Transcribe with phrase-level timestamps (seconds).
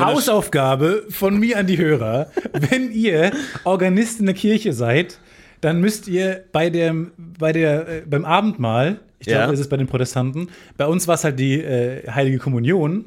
[0.00, 2.30] Hausaufgabe von mir an die Hörer.
[2.52, 3.32] Wenn ihr
[3.64, 5.18] Organist in der Kirche seid,
[5.60, 9.50] dann müsst ihr bei dem, bei der, äh, beim Abendmahl, ich glaube, Ja.
[9.50, 13.06] das ist bei den Protestanten, bei uns war es halt die äh, Heilige Kommunion,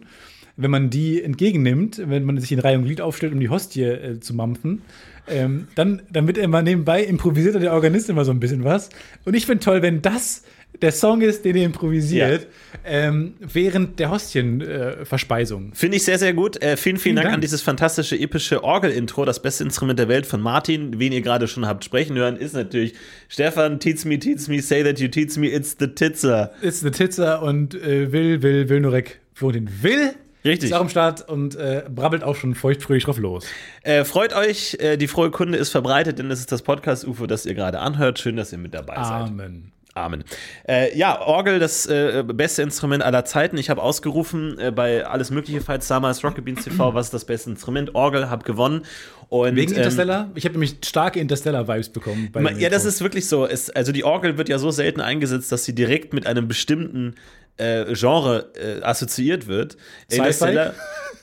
[0.56, 3.82] wenn man die entgegennimmt, wenn man sich in Reihe und Glied aufstellt, um die Hostie
[3.84, 4.84] äh, zu mampfen,
[5.28, 8.90] ähm, dann, dann wird immer nebenbei improvisiert der Organist immer so ein bisschen was.
[9.26, 10.44] Und ich finde toll, wenn das
[10.82, 12.48] der Song ist, den ihr improvisiert,
[12.86, 15.72] ähm, während der Hostienverspeisung.
[15.72, 15.76] Äh.
[15.76, 16.62] Finde ich sehr, sehr gut.
[16.62, 17.36] Äh, vielen, vielen Dank, Dank.
[17.36, 21.00] an dieses fantastische, epische Orgel-Intro, das beste Instrument der Welt von Martin.
[21.00, 22.94] Wen ihr gerade schon habt sprechen hören, ist natürlich
[23.30, 26.52] Stefan, teach me, teach me, say that you teach me, it's the Titzer.
[26.62, 30.14] ist eine Titzer und äh, Will, Will, Wilnorek Florentin Will.
[30.46, 30.72] Richtig.
[30.72, 33.46] Ist auch am Start und äh, brabbelt auch schon feuchtfröhlich drauf los.
[33.84, 37.46] Äh, freut euch, äh, die frohe Kunde ist verbreitet, denn es ist das Podcast-UFO, das
[37.46, 38.20] ihr gerade anhört.
[38.20, 39.30] Schön, dass ihr mit dabei seid.
[39.30, 39.72] Amen.
[39.96, 40.24] Amen.
[40.68, 43.58] Äh, ja, Orgel, das äh, beste Instrument aller Zeiten.
[43.60, 47.26] Ich habe ausgerufen äh, bei alles mögliche Fights damals, Rocket Beans TV, was ist das
[47.26, 47.94] beste Instrument?
[47.94, 48.86] Orgel, habe gewonnen.
[49.30, 50.32] Und, Wegen ähm, Interstellar?
[50.34, 52.32] Ich habe nämlich starke Interstellar-Vibes bekommen.
[52.58, 53.46] Ja, das ist wirklich so.
[53.46, 57.16] Es, also die Orgel wird ja so selten eingesetzt, dass sie direkt mit einem bestimmten
[57.58, 59.74] äh, Genre äh, assoziiert wird.
[60.10, 60.18] Sci-Fi?
[60.18, 60.74] Interstellar-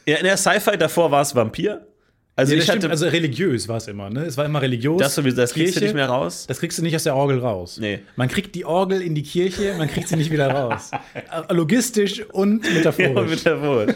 [0.07, 1.87] Ja, in der Sci-Fi davor war es Vampir.
[2.37, 4.21] Also Ja, ich hatte also religiös war es immer, ne?
[4.25, 4.97] Es war immer religiös.
[4.99, 5.85] das sowieso, das kriegst du Kirche.
[5.87, 6.47] nicht mehr raus.
[6.49, 7.77] Das kriegst du nicht aus der Orgel raus.
[7.81, 7.99] Nee.
[8.17, 10.91] Man kriegt die Orgel in die Kirche, man kriegt sie nicht wieder raus.
[11.15, 13.31] Äh, Logistisch und Ja, metaphorisch.
[13.31, 13.95] mit der Wut.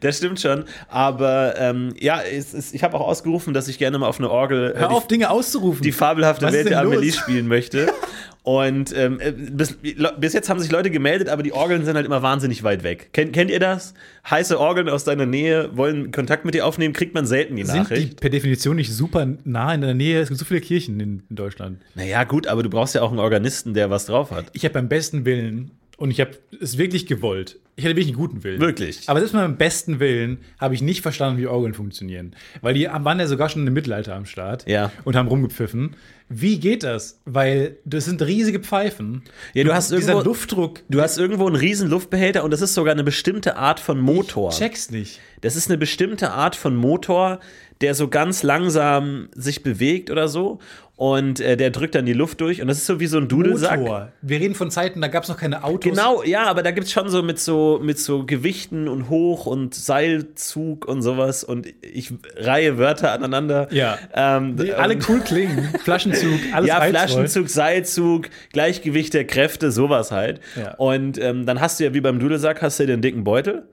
[0.00, 0.64] Das stimmt schon.
[0.88, 4.30] Aber ähm, ja, es ist, ich habe auch ausgerufen, dass ich gerne mal auf eine
[4.30, 5.82] Orgel äh, Hör die, auf, Dinge auszurufen.
[5.82, 6.94] die fabelhafte Was Welt der los?
[6.96, 7.92] Amelie spielen möchte.
[8.44, 9.78] Und ähm, äh, bis,
[10.18, 13.10] bis jetzt haben sich Leute gemeldet, aber die Orgeln sind halt immer wahnsinnig weit weg.
[13.12, 13.94] Kennt, kennt ihr das?
[14.28, 17.74] Heiße Orgeln aus deiner Nähe wollen Kontakt mit dir aufnehmen, kriegt man selten die Sind
[17.74, 18.20] die Nachricht.
[18.20, 20.20] per Definition nicht super nah in der Nähe?
[20.20, 21.78] Es gibt so viele Kirchen in, in Deutschland.
[21.94, 24.46] Naja, gut, aber du brauchst ja auch einen Organisten, der was drauf hat.
[24.54, 27.58] Ich habe beim besten Willen und ich habe es wirklich gewollt.
[27.74, 28.60] Ich hatte wirklich einen guten Willen.
[28.60, 29.08] Wirklich?
[29.08, 32.36] Aber selbst mit meinem besten Willen habe ich nicht verstanden, wie Orgeln funktionieren.
[32.60, 34.92] Weil die waren ja sogar schon im Mittelalter am Start Ja.
[35.04, 35.96] und haben rumgepfiffen.
[36.28, 37.18] Wie geht das?
[37.24, 39.22] Weil das sind riesige Pfeifen.
[39.54, 40.80] Ja, du hast Dieser irgendwo- Luftdruck.
[40.90, 44.50] Du hast irgendwo einen riesen Luftbehälter und das ist sogar eine bestimmte Art von Motor.
[44.50, 45.20] Check's nicht.
[45.40, 47.40] Das ist eine bestimmte Art von Motor,
[47.82, 50.58] der so ganz langsam sich bewegt oder so.
[51.02, 52.60] Und äh, der drückt dann die Luft durch.
[52.62, 53.80] Und das ist so wie so ein Dudelsack.
[53.80, 54.12] Motor.
[54.20, 55.90] Wir reden von Zeiten, da gab es noch keine Autos.
[55.90, 59.46] Genau, ja, aber da gibt es schon so mit so mit so Gewichten und Hoch-
[59.46, 61.42] und Seilzug und sowas.
[61.42, 63.66] Und ich reihe Wörter aneinander.
[63.72, 63.98] Ja.
[64.14, 65.70] Ähm, Die alle ähm, cool klingen.
[65.82, 67.00] Flaschenzug, alles ja, reizvoll.
[67.00, 70.40] Flaschenzug, Seilzug, Gleichgewicht der Kräfte, sowas halt.
[70.54, 70.74] Ja.
[70.74, 73.64] Und ähm, dann hast du ja wie beim Dudelsack, hast du ja den dicken Beutel.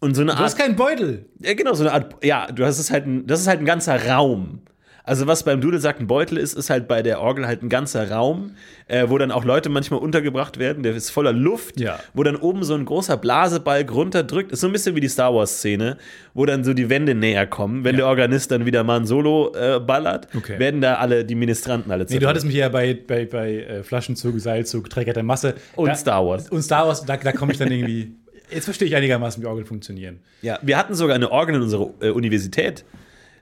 [0.00, 1.26] Und so eine Du Art hast keinen Beutel.
[1.40, 3.66] ja, genau, so eine Art, ja, du hast es halt, ein, das ist halt ein
[3.66, 4.60] ganzer Raum.
[5.02, 8.10] Also was beim Dudelsack ein Beutel ist, ist halt bei der Orgel halt ein ganzer
[8.12, 8.52] Raum,
[8.86, 11.98] äh, wo dann auch Leute manchmal untergebracht werden, der ist voller Luft, Ja.
[12.14, 14.52] wo dann oben so ein großer Blasebalg runterdrückt.
[14.52, 15.96] Ist so ein bisschen wie die Star Wars-Szene,
[16.34, 17.82] wo dann so die Wände näher kommen.
[17.82, 20.58] Wenn der Organist dann wieder mal ein Solo äh, ballert, Okay.
[20.58, 23.82] werden da alle, die Ministranten alle Nee, du hattest mich ja bei, bei, bei äh,
[23.82, 25.54] Flaschenzug, Seilzug, Träger der Masse.
[25.76, 26.48] Und da, Star Wars.
[26.50, 28.12] Und Star Wars, da, da komme ich dann irgendwie.
[28.52, 30.20] Jetzt verstehe ich einigermaßen, wie Orgeln funktionieren.
[30.42, 32.84] Ja, wir hatten sogar eine Orgel in unserer äh, Universität.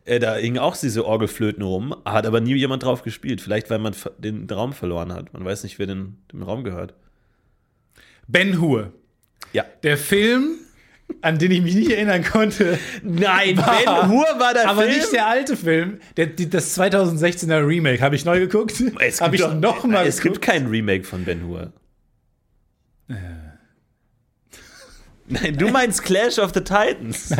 [0.05, 3.41] Äh, da hingen auch diese Orgelflöten rum, hat aber nie jemand drauf gespielt.
[3.41, 5.33] Vielleicht, weil man den Raum verloren hat.
[5.33, 6.95] Man weiß nicht, wer den, dem Raum gehört.
[8.27, 8.93] Ben Hur.
[9.53, 9.65] Ja.
[9.83, 10.57] Der Film,
[11.23, 12.79] an den ich mich nicht erinnern konnte.
[13.03, 14.97] Nein, War- Ben Hur war der Aber Film.
[14.97, 15.99] nicht der alte Film.
[16.17, 18.81] Der, die, das 2016er Remake habe ich neu geguckt.
[19.01, 20.45] es Habe gibt ich doch- noch mal Es gibt geguckt.
[20.45, 21.73] kein Remake von Ben Hur.
[23.09, 23.15] Äh.
[25.29, 27.35] Nein, du meinst Clash of the Titans.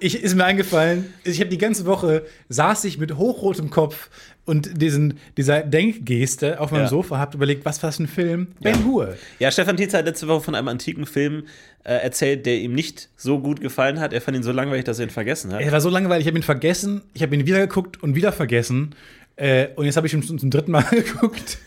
[0.00, 4.10] Ich, ist mir eingefallen, ich habe die ganze Woche saß ich mit hochrotem Kopf
[4.44, 6.88] und diesen, dieser Denkgeste auf meinem Ja.
[6.88, 8.48] Sofa, habe überlegt, was war ein Film?
[8.60, 9.16] Ben Hur.
[9.40, 11.44] Ja, Stefan Tietz hat letzte Woche von einem antiken Film
[11.82, 14.12] äh, erzählt, der ihm nicht so gut gefallen hat.
[14.12, 15.62] Er fand ihn so langweilig, dass er ihn vergessen hat.
[15.62, 18.30] Er war so langweilig, ich habe ihn vergessen, ich habe ihn wieder geguckt und wieder
[18.30, 18.94] vergessen.
[19.34, 21.58] Äh, und jetzt habe ich ihn schon zum dritten Mal geguckt.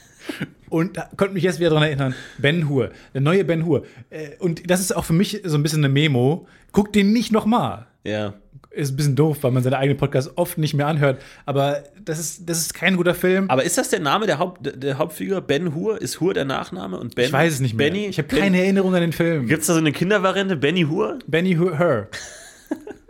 [0.69, 3.83] Und da- konnte mich jetzt wieder daran erinnern, Ben Hur, der neue Ben Hur.
[4.09, 6.47] Äh, und das ist auch für mich so ein bisschen eine Memo.
[6.71, 7.87] Guck den nicht nochmal.
[8.03, 8.33] Ja.
[8.73, 11.21] Ist ein bisschen doof, weil man seine eigenen Podcasts oft nicht mehr anhört.
[11.45, 13.49] Aber das ist, das ist kein guter Film.
[13.49, 15.41] Aber ist das der Name der, Haupt, der- Hauptfigur?
[15.41, 16.01] Ben Hur?
[16.01, 16.97] Ist Hur der Nachname?
[16.97, 17.87] Und ben, ich weiß es nicht mehr.
[17.89, 18.05] Benny?
[18.07, 19.47] ich habe keine Erinnerung an den Film.
[19.47, 20.55] Gibt es da so eine Kindervariante?
[20.55, 21.19] Benny Hur?
[21.27, 22.07] Benny Hur.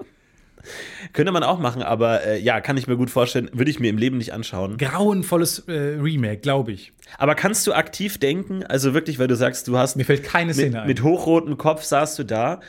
[1.14, 3.50] Könnte man auch machen, aber äh, ja, kann ich mir gut vorstellen.
[3.54, 4.78] Würde ich mir im Leben nicht anschauen.
[4.78, 5.72] Grauenvolles äh,
[6.02, 6.94] Remake, glaube ich.
[7.18, 10.54] Aber kannst du aktiv denken, also wirklich, weil du sagst, du hast Mir fällt keine
[10.54, 10.88] Szene mit, ein.
[10.88, 12.62] mit hochrotem Kopf saßt du da.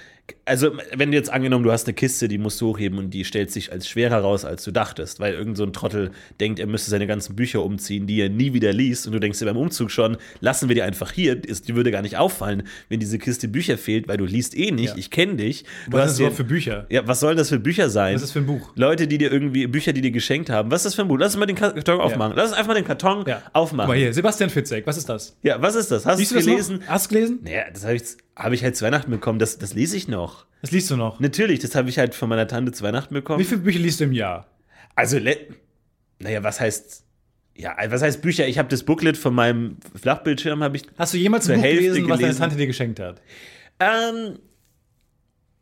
[0.44, 3.24] Also wenn du jetzt angenommen, du hast eine Kiste, die musst du hochheben und die
[3.24, 6.10] stellt sich als schwerer raus, als du dachtest, weil irgend so ein Trottel
[6.40, 9.38] denkt, er müsste seine ganzen Bücher umziehen, die er nie wieder liest und du denkst
[9.40, 12.98] dir beim Umzug schon, lassen wir die einfach hier, die würde gar nicht auffallen, wenn
[13.00, 14.96] diese Kiste Bücher fehlt, weil du liest eh nicht, Ja.
[14.96, 15.64] ich kenne dich.
[15.90, 16.86] Du Was hast ist das für Bücher?
[16.88, 18.14] ja, was sollen das für Bücher sein?
[18.14, 18.70] Was ist das für ein Buch?
[18.74, 20.70] Leute, die dir irgendwie, Bücher, die dir geschenkt haben.
[20.70, 21.18] Was ist das für ein Buch?
[21.18, 22.34] Lass uns mal den Karton aufmachen.
[22.36, 23.42] Lass uns einfach mal den Karton Ja.
[23.52, 23.86] aufmachen.
[23.88, 25.36] Guck mal hier, Sebastian Fitzek, was ist das?
[25.42, 26.06] Ja, was ist das?
[26.06, 26.78] Hast du es gelesen?
[26.78, 26.86] noch?
[26.86, 27.40] Hast du gelesen?
[27.42, 28.02] Naja, das habe ich,
[28.36, 29.38] hab ich halt zu Weihnachten bekommen.
[29.38, 30.46] Das, das lese ich noch.
[30.60, 31.20] Das liest du noch.
[31.20, 33.40] Natürlich, das habe ich halt von meiner Tante zu Weihnachten bekommen.
[33.40, 34.46] Wie viele Bücher liest du im Jahr?
[34.94, 35.18] Also,
[36.18, 37.04] naja, was heißt.
[37.54, 38.46] Ja, was heißt Bücher?
[38.46, 40.84] Ich habe das Booklet von meinem Flachbildschirm, habe ich.
[40.96, 42.34] Hast du jemals ein Buch Hälfte gelesen, was deine.
[42.36, 43.20] Tante dir geschenkt hat?
[43.78, 44.38] Ähm.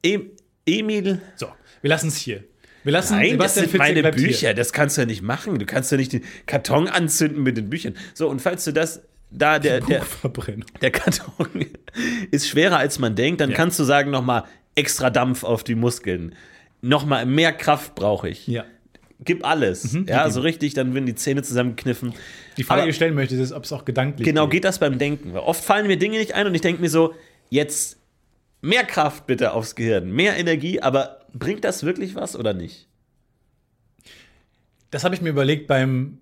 [0.02, 0.30] Em,
[0.66, 1.20] Emil.
[1.36, 1.48] So,
[1.82, 2.44] wir lassen es hier.
[2.84, 4.28] Wir lassen Nein, das Sebastian sind Fitzek meine bleibt hier.
[4.28, 4.54] Bücher.
[4.54, 5.58] Das kannst du ja nicht machen.
[5.58, 7.94] Du kannst ja nicht den Karton anzünden mit den Büchern.
[8.14, 9.02] So, und falls du das.
[9.32, 10.04] Da der, der,
[10.80, 11.66] der Karton
[12.30, 13.56] ist schwerer als man denkt, dann Ja.
[13.56, 14.44] kannst du sagen, nochmal
[14.74, 16.34] extra Dampf auf die Muskeln.
[16.82, 18.46] Nochmal mehr Kraft brauche ich.
[18.46, 18.64] Ja.
[19.22, 19.96] Gib alles.
[20.08, 22.14] ja, so richtig, dann werden die Zähne zusammengekniffen.
[22.56, 24.52] Die Frage, Aber- die ich stellen möchte, ist, ob es auch gedanklich Genau, geht.
[24.52, 25.34] geht das beim Denken.
[25.34, 27.14] Weil oft fallen mir Dinge nicht ein und ich denke mir so,
[27.50, 27.98] jetzt
[28.62, 32.88] mehr Kraft bitte aufs Gehirn, mehr Energie, aber bringt das wirklich was oder nicht?
[34.90, 36.18] Das habe ich mir überlegt beim,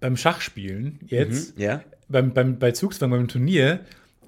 [0.00, 1.82] beim Schachspielen jetzt, Ja.
[2.08, 3.80] beim, beim, bei Zugzwang, beim Turnier,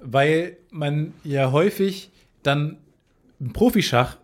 [0.02, 2.10] weil man ja häufig
[2.42, 2.76] dann
[3.40, 4.18] im Profischach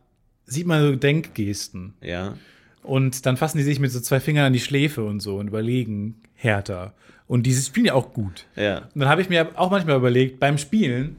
[0.47, 1.95] sieht man so Denkgesten.
[2.01, 2.37] Ja.
[2.83, 5.49] Und dann fassen die sich mit so zwei Fingern an die Schläfe und so und
[5.49, 6.95] überlegen härter.
[7.27, 8.47] Und die spielen ja auch gut.
[8.57, 8.89] Ja.
[8.95, 11.17] Und dann habe ich mir auch manchmal überlegt, beim Spielen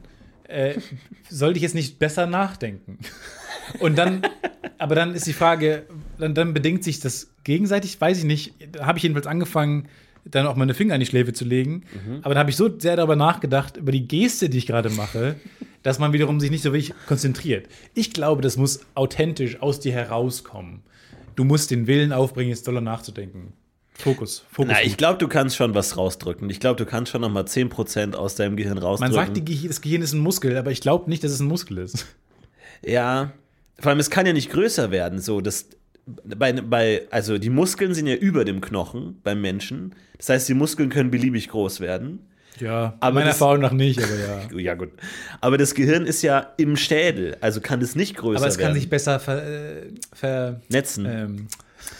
[0.48, 0.74] äh,
[1.28, 2.98] sollte ich jetzt nicht besser nachdenken.
[3.78, 4.22] Und dann,
[4.78, 5.84] aber dann ist die Frage,
[6.18, 8.54] dann, dann bedingt sich das gegenseitig, weiß ich nicht.
[8.72, 9.86] Da habe ich jedenfalls angefangen,
[10.24, 11.84] dann auch meine Finger an die Schläfe zu legen.
[12.22, 15.36] Aber dann habe ich so sehr darüber nachgedacht, über die Geste, die ich gerade mache,
[15.82, 17.66] dass man wiederum sich nicht so wirklich konzentriert.
[17.94, 20.82] Ich glaube, das muss authentisch aus dir herauskommen.
[21.36, 23.54] Du musst den Willen aufbringen, jetzt doller nachzudenken.
[23.94, 24.72] Fokus, Fokus.
[24.74, 26.48] Na, ich glaube, du kannst schon was rausdrücken.
[26.50, 29.14] Ich glaube, du kannst schon noch mal 10% aus deinem Gehirn Man rausdrücken.
[29.14, 31.48] sagt, die, Ge- das Gehirn ist ein Muskel, aber ich glaube nicht, dass es ein
[31.48, 32.06] Muskel ist.
[32.84, 33.32] Ja,
[33.78, 35.18] vor allem es kann ja nicht größer werden.
[35.20, 35.66] So, das,
[36.24, 39.94] bei, bei, also die Muskeln sind ja über dem Knochen beim Menschen.
[40.18, 42.20] Das heißt, die Muskeln können beliebig groß werden.
[42.58, 44.40] Ja, Aber meiner das- Erfahrung nach nicht, aber ja.
[44.60, 44.90] Ja, gut.
[45.40, 48.66] Aber das Gehirn ist ja im Schädel, also kann es nicht größer Aber es kann
[48.68, 48.74] werden.
[48.74, 51.46] sich besser ver, äh, ver ähm,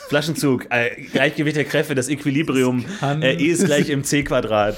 [0.08, 4.76] Flaschenzug, äh, Gleichgewicht der Kräfte, das Equilibrium, äh, E ist gleich im C-Quadrat.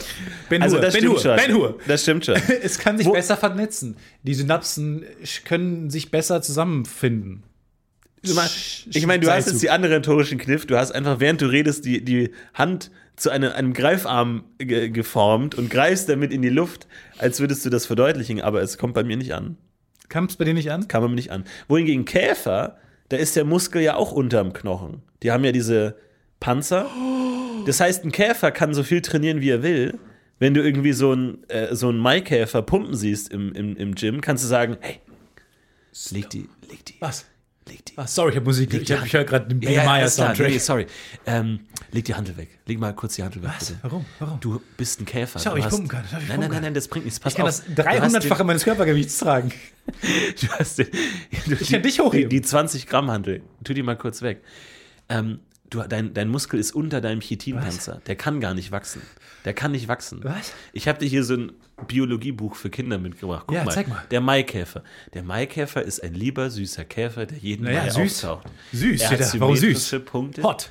[0.48, 1.36] Ben Also das Ben stimmt Hur, schon.
[1.36, 1.78] Ben Hur.
[1.88, 2.36] Das stimmt schon.
[2.62, 3.96] es kann sich Wo- besser vernetzen.
[4.22, 5.04] Die Synapsen
[5.44, 7.42] können sich besser zusammenfinden.
[8.90, 10.66] Ich meine, du hast jetzt die andere rhetorischen Kniff.
[10.66, 15.54] Du hast einfach, während du redest, die, die Hand zu einem, einem Greifarm ge geformt
[15.54, 16.86] und greifst damit in die Luft,
[17.18, 19.56] als würdest du das verdeutlichen, aber es kommt bei mir nicht an.
[20.08, 20.88] Kam es bei dir nicht an?
[20.88, 21.44] Kam bei mir nicht an.
[21.68, 25.02] Wohingegen Käfer, da ist der Muskel ja auch unterm Knochen.
[25.22, 25.96] Die haben ja diese
[26.40, 26.86] Panzer.
[27.66, 29.98] Das heißt, ein Käfer kann so viel trainieren, wie er will.
[30.38, 34.20] Wenn du irgendwie so einen äh, so einen Maikäfer pumpen siehst im, im, im Gym,
[34.20, 34.98] kannst du sagen, hey,
[36.10, 37.26] leg die, leg die, Was?
[37.68, 37.92] Leg die.
[37.96, 38.72] Ah, sorry, ich habe Musik.
[38.72, 40.08] Leg Ich, die hab, ich höre gerade den Ja, Meyer.
[40.08, 40.48] Soundtrack.
[40.50, 40.86] Nee, sorry.
[41.26, 42.48] Ähm, leg die Handel weg.
[42.66, 43.50] Leg mal kurz die Handel weg.
[43.58, 43.66] Was?
[43.68, 43.78] Bitte.
[43.82, 44.04] Warum?
[44.18, 44.40] Warum?
[44.40, 45.38] Du bist ein Käfer.
[45.38, 46.04] Schau, ich hast- pumpen kann.
[46.12, 47.20] Nein, nein, nein, nein, das bringt nichts.
[47.20, 47.50] Pass Ich kann auf.
[47.50, 49.52] das Du hast 300-fache meines Körpergewichts tragen.
[50.40, 50.86] Du hast den,
[51.46, 52.30] du, Ich kann dich hochheben.
[52.30, 53.42] Die, die 20 Gramm Handel.
[53.64, 54.42] Tu die mal kurz weg.
[55.08, 55.40] Ähm,
[55.74, 58.00] du, dein, dein Muskel ist unter deinem Chitinpanzer.
[58.06, 59.02] Der kann gar nicht wachsen.
[59.44, 60.20] Der kann nicht wachsen.
[60.22, 60.52] Was?
[60.72, 61.52] Ich habe dir hier so ein
[61.88, 63.44] Biologiebuch für Kinder mitgebracht.
[63.46, 63.72] Guck Ja, mal.
[63.72, 64.02] zeig mal.
[64.10, 64.84] Der Maikäfer.
[65.14, 68.24] Der Maikäfer ist ein lieber, süßer Käfer, der jeden Naja, Mai süß.
[68.24, 68.46] auftaucht.
[68.72, 69.40] Süß, Er hat.
[69.40, 69.96] Warum süß?
[70.04, 70.42] Punkte.
[70.42, 70.70] Hot.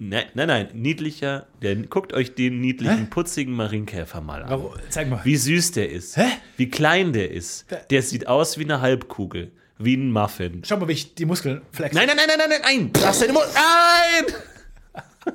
[0.00, 1.46] Nein, nein, nein, niedlicher.
[1.60, 4.50] Der, guckt euch den niedlichen, putzigen Marienkäfer mal an.
[4.50, 4.72] Warum?
[4.90, 5.20] Zeig mal.
[5.24, 6.16] Wie süß der ist.
[6.16, 6.26] Hä?
[6.56, 7.66] Wie klein der ist.
[7.90, 9.50] Der sieht aus wie eine Halbkugel.
[9.78, 10.62] Wie ein Muffin.
[10.64, 11.94] Schau mal, wie ich die Muskeln flex.
[11.94, 13.02] Nein, nein, nein, nein, nein, nein, nein.
[13.02, 13.46] Lass deine Mund.
[13.54, 14.34] Nein!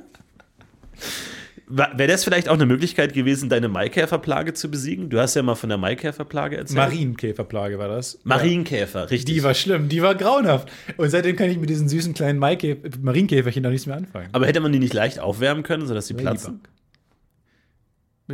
[1.66, 5.08] Wäre das vielleicht auch eine Möglichkeit gewesen, deine Maikäferplage zu besiegen?
[5.08, 6.76] Du hast ja mal von der Maikäferplage erzählt.
[6.76, 8.20] Marienkäferplage war das.
[8.22, 9.34] Marienkäfer, richtig.
[9.34, 10.70] Die war schlimm, die war grauenhaft.
[10.98, 14.28] Und seitdem kann ich mit diesen süßen kleinen Maikä Marienkäferchen noch nichts mehr anfangen.
[14.32, 16.60] Aber hätte man die nicht leicht aufwärmen können, sodass sie platzen?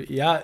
[0.09, 0.43] Ja,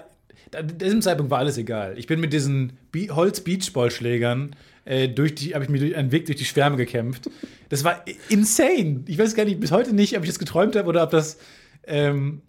[0.56, 1.98] in diesem Zeitpunkt war alles egal.
[1.98, 4.54] Ich bin mit diesen Holz-Beachballschlägern
[4.86, 7.28] äh, durch die, habe ich mir durch, einen Weg durch die Schwärme gekämpft.
[7.68, 9.02] Das war insane.
[9.06, 11.38] Ich weiß gar nicht, bis heute nicht, ob ich das geträumt habe oder ob das,
[11.86, 12.40] ähm,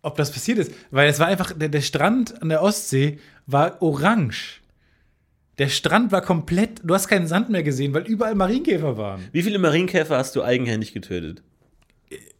[0.00, 0.72] ob das passiert ist.
[0.90, 4.60] Weil es war einfach, der, der Strand an der Ostsee war orange.
[5.58, 9.20] Der Strand war komplett, du hast keinen Sand mehr gesehen, weil überall Marienkäfer waren.
[9.32, 11.42] Wie viele Marienkäfer hast du eigenhändig getötet?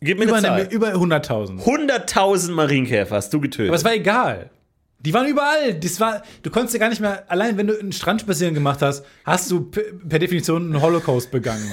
[0.01, 0.75] Gib mir Über, eine eine, Zahl.
[0.75, 1.63] über 100.000.
[1.63, 3.69] 100.000 Marienkäfer hast du getötet.
[3.69, 4.51] Aber es war egal.
[5.05, 5.75] Die waren überall.
[5.75, 9.05] Das war, du konntest ja gar nicht mehr, allein wenn du einen Strandspaziergang gemacht hast,
[9.25, 11.71] hast du per, Definition einen Holocaust begangen.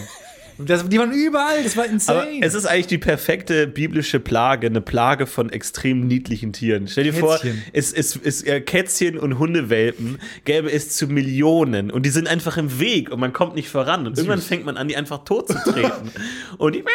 [0.61, 2.41] Das, die waren überall, das war Aber insane.
[2.41, 6.89] es ist eigentlich die perfekte biblische Plage, eine Plage von extrem niedlichen Tieren.
[6.89, 7.63] Stell dir vor, Kätzchen.
[7.71, 12.57] es, es, es, äh, Kätzchen und Hundewelpen gäbe es zu Millionen und die sind einfach
[12.57, 14.05] im Weg und man kommt nicht voran.
[14.05, 16.11] Und irgendwann fängt man an, die einfach tot zu treten.
[16.57, 16.91] und die miau,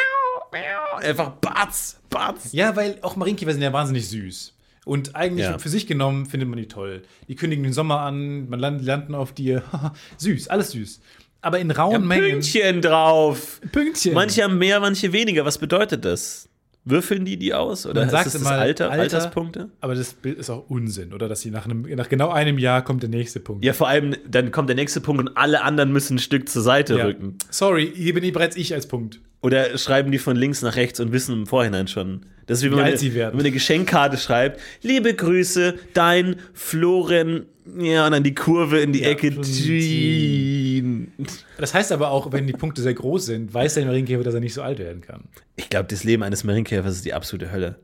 [0.52, 2.52] miau, einfach batz, batz.
[2.52, 4.52] ja, weil auch Marienkäfer sind ja wahnsinnig süß.
[4.84, 5.58] Und eigentlich Ja.
[5.58, 7.02] für sich genommen findet man die toll.
[7.28, 9.62] Die kündigen den Sommer an, man land, landen auf dir.
[10.18, 11.00] süß, alles süß.
[11.40, 12.30] Aber in rauen Mengen.
[12.32, 13.60] Pünktchen drauf.
[13.72, 14.14] Pünktchen.
[14.14, 15.44] Manche haben mehr, manche weniger.
[15.44, 16.48] Was bedeutet das?
[16.86, 17.86] Würfeln die die aus?
[17.86, 19.02] Oder Man ist sagt das das immer Alter, Alter.
[19.02, 19.70] Alterspunkte?
[19.80, 21.28] Aber das Bild ist auch Unsinn, oder?
[21.28, 23.64] Dass sie nach, einem, nach genau einem Jahr kommt der nächste Punkt.
[23.64, 26.60] Ja, vor allem, dann kommt der nächste Punkt und alle anderen müssen ein Stück zur
[26.62, 27.04] Seite Ja.
[27.06, 27.38] rücken.
[27.50, 29.20] Sorry, hier bin ich bereits ich als Punkt.
[29.40, 32.26] Oder schreiben die von links nach rechts und wissen im Vorhinein schon.
[32.46, 33.32] Das ist wie wenn Wie man, eine, sie werden.
[33.32, 34.60] wenn man eine Geschenkkarte schreibt.
[34.82, 37.46] Liebe Grüße, dein Floren.
[37.78, 39.32] Ja, und dann die Kurve in die Ja, Ecke.
[39.32, 41.12] Florentin.
[41.58, 44.40] Das heißt aber auch, wenn die Punkte sehr groß sind, weiß der Marienkäfer, dass er
[44.40, 45.24] nicht so alt werden kann.
[45.56, 47.76] Ich glaube, das Leben eines Marienkäfers ist die absolute Hölle.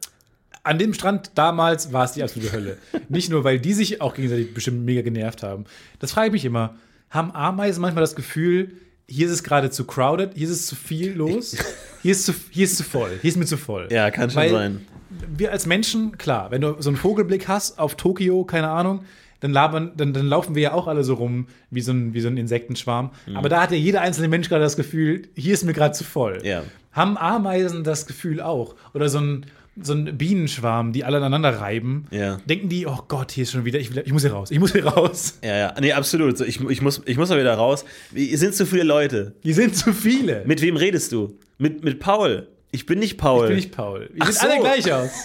[0.63, 2.77] An dem Strand damals war es die absolute Hölle.
[3.09, 5.65] Nicht nur, weil die sich auch gegenseitig bestimmt mega genervt haben.
[5.99, 6.77] Das frage ich mich immer.
[7.09, 8.73] Haben Ameisen manchmal das Gefühl,
[9.09, 11.57] hier ist es gerade zu crowded, hier ist es zu viel los,
[12.03, 13.89] hier ist, zu, hier ist zu voll, hier ist mir zu voll.
[13.91, 14.87] Ja, kann schon Weil sein.
[15.35, 19.01] Wir als Menschen, klar, wenn du so einen Vogelblick hast auf Tokio, keine Ahnung,
[19.41, 22.21] dann, labern, dann, dann laufen wir ja auch alle so rum wie so ein, wie
[22.21, 23.11] so ein Insektenschwarm.
[23.27, 23.37] Mhm.
[23.37, 26.05] Aber da hat ja jeder einzelne Mensch gerade das Gefühl, hier ist mir gerade zu
[26.05, 26.41] voll.
[26.45, 26.63] Ja.
[26.93, 28.75] Haben Ameisen das Gefühl auch?
[28.95, 29.47] Oder so ein,
[29.81, 32.07] so ein Bienenschwarm, die alle aneinander reiben?
[32.11, 32.39] Ja.
[32.47, 34.59] Denken die, oh Gott, hier ist schon wieder, ich, will, ich muss hier raus, ich
[34.59, 35.39] muss hier raus.
[35.43, 35.75] Ja, ja.
[35.81, 36.37] Nee, absolut.
[36.37, 37.85] So, ich, ich, muss, ich muss mal wieder raus.
[38.11, 39.35] Wie- Sind zu viele Leute?
[39.43, 40.43] Hier sind zu viele.
[40.47, 41.39] Mit wem redest du?
[41.59, 42.49] Mit, mit Paul.
[42.73, 43.45] Ich bin nicht Paul.
[43.45, 44.11] ich bin nicht Paul.
[44.13, 44.49] Wir sehen so.
[44.49, 45.11] alle gleich aus.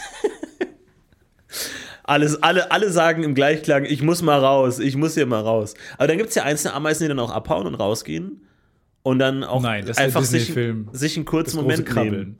[2.07, 5.74] Alles, alle, alle sagen im Gleichklang, ich muss mal raus, ich muss hier mal raus.
[5.97, 8.41] Aber dann gibt es ja einzelne Ameisen, die dann auch abhauen und rausgehen.
[9.01, 10.53] Und dann auch Nein, einfach sich,
[10.91, 11.93] sich einen kurzen Das Moment nehmen.
[11.93, 12.39] Krabbeln.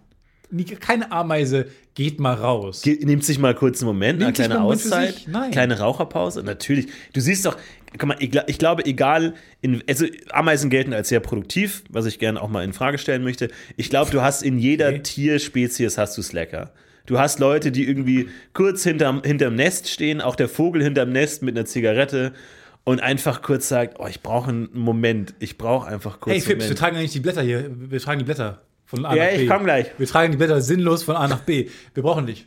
[0.52, 2.82] Nie- Keine Ameise geht mal raus.
[2.84, 5.22] Ge- Nimmt sich mal kurz einen Moment, eine Nimmt sich kleine Moment Auszeit?
[5.28, 5.52] Nein.
[5.52, 6.44] kleine Raucherpause.
[6.44, 6.88] Natürlich.
[7.14, 7.58] Du siehst doch,
[7.98, 12.20] guck mal, ich, ich glaube, egal, in, also Ameisen gelten als sehr produktiv, was ich
[12.20, 13.50] gerne auch mal in Frage stellen möchte.
[13.78, 15.02] Ich glaube, du hast in jeder Okay.
[15.04, 16.72] Tierspezies hast du Slacker.
[17.06, 21.44] Du hast Leute, die irgendwie kurz hinterm, hinterm Nest stehen, auch der Vogel hinterm Nest
[21.44, 22.34] mit einer Zigarette
[22.84, 26.68] und einfach kurz sagt, oh, ich brauche einen Moment, ich brauche einfach kurz Hey Fips,
[26.70, 27.70] wir tragen eigentlich die Blätter hier.
[27.78, 29.44] Wir tragen die Blätter von A Ja, nach B.
[29.44, 29.88] ich komm gleich.
[29.98, 31.70] Wir tragen die Blätter sinnlos von A nach B.
[31.94, 32.46] Wir brauchen dich.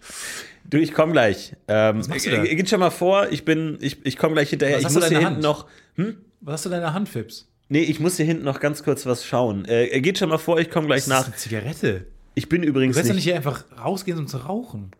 [0.71, 1.55] Du, ich komme gleich.
[1.67, 2.45] Ähm, machst du da?
[2.45, 4.77] äh, geht schon mal vor, ich bin, ich, ich komme gleich hinterher.
[4.77, 5.67] Was ich hast du muss hier der hinten Hand?
[5.97, 6.15] noch.
[6.41, 7.49] Was hast du in der Hand, Fips?
[7.71, 9.65] Nee, ich muss hier hinten noch ganz kurz was schauen.
[9.65, 11.27] Äh, er geht schon mal vor, ich komme gleich Das ist nach.
[11.27, 12.07] eine Zigarette.
[12.39, 13.33] Ich bin Du übrigens kannst doch nicht nicht.
[13.33, 14.91] hier einfach rausgehen, um zu rauchen.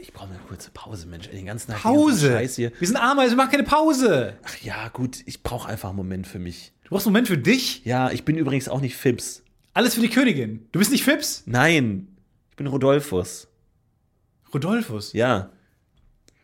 [0.00, 1.28] Ich brauche eine kurze Pause, Mensch.
[1.28, 2.28] Den ganzen Tag den ganzen Pause!
[2.32, 2.72] Scheiß hier.
[2.78, 4.34] Wir sind Ameisen, wir machen keine Pause.
[4.44, 6.72] Ach ja, gut, ich brauche einfach einen Moment für mich.
[6.84, 7.84] Du brauchst einen Moment für dich.
[7.84, 9.42] Ja, ich bin übrigens auch nicht Fips.
[9.74, 10.66] Alles für die Königin.
[10.72, 11.42] Du bist nicht Fips?
[11.46, 12.08] Nein,
[12.50, 13.48] ich bin Rodolphus.
[14.54, 15.12] Rodolphus.
[15.12, 15.50] Ja.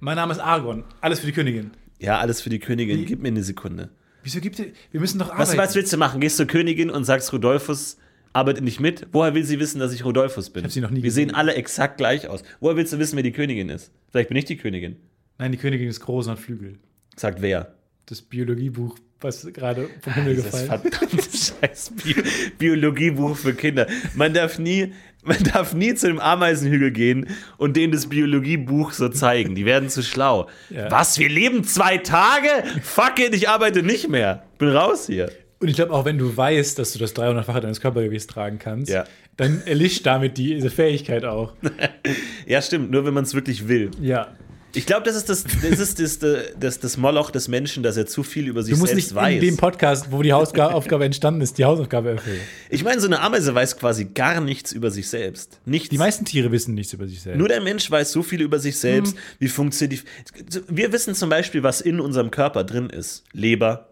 [0.01, 0.85] Mein Name ist Argon.
[1.01, 1.71] Alles für die Königin.
[1.99, 2.99] Ja, alles für die Königin.
[2.99, 3.91] Wie- Gib mir eine Sekunde.
[4.25, 4.73] Wieso gibt ihr.
[4.91, 5.59] Wir müssen doch Was, arbeiten.
[5.59, 6.21] was willst du machen?
[6.21, 7.97] Gehst zur Königin und sagst, Rodolphus
[8.33, 9.07] arbeitet nicht mit?
[9.13, 10.61] Woher will sie wissen, dass ich Rodolphus bin?
[10.61, 11.29] Ich hab sie noch nie Wir gesehen.
[11.29, 12.43] sehen alle exakt gleich aus.
[12.61, 13.91] Woher willst du wissen, wer die Königin ist?
[14.11, 14.97] Vielleicht bin ich die Königin.
[15.39, 16.79] Nein, die Königin ist groß und hat Flügel.
[17.17, 17.75] Sagt wer?
[18.07, 21.17] Das Biologiebuch, was gerade vom Himmel Das gefallen verdammte
[21.63, 22.15] scheiß Bi
[22.59, 23.87] Biologiebuch für Kinder.
[24.15, 29.09] Man darf nie, man darf nie zu dem Ameisenhügel gehen und denen das Biologiebuch so
[29.09, 29.55] zeigen.
[29.55, 30.49] Die werden zu schlau.
[30.71, 30.91] Ja.
[30.91, 31.19] Was?
[31.19, 32.49] Wir leben zwei Tage?
[32.83, 34.45] Fuck it, ich arbeite nicht mehr.
[34.59, 35.31] Bin raus hier.
[35.63, 38.91] Und ich glaube auch, wenn du weißt, dass du das 300-fache deines Körpergewichts tragen kannst,
[38.91, 39.05] Ja.
[39.37, 41.55] dann erlischt damit diese Fähigkeit auch.
[42.47, 43.91] Ja, stimmt, nur wenn man es wirklich will.
[44.01, 44.33] Ja.
[44.75, 46.19] Ich glaube, das ist das, das, ist das,
[46.59, 49.15] das, das Moloch des Menschen, dass er zu viel über sich Du musst selbst nicht
[49.15, 49.35] weiß.
[49.35, 52.41] in dem Podcast, wo die Hausaufgabe entstanden ist, die Hausaufgabe erfüllen.
[52.71, 55.61] ich meine, so eine Ameise weiß quasi gar nichts über sich selbst.
[55.67, 55.91] Nichts.
[55.91, 57.39] Die meisten Tiere wissen nichts über sich selbst.
[57.39, 60.03] Nur der Mensch weiß so viel über sich selbst, wie funktioniert
[60.51, 60.61] die.
[60.69, 63.89] Wir wissen zum Beispiel, was in unserem Körper drin ist: Leber,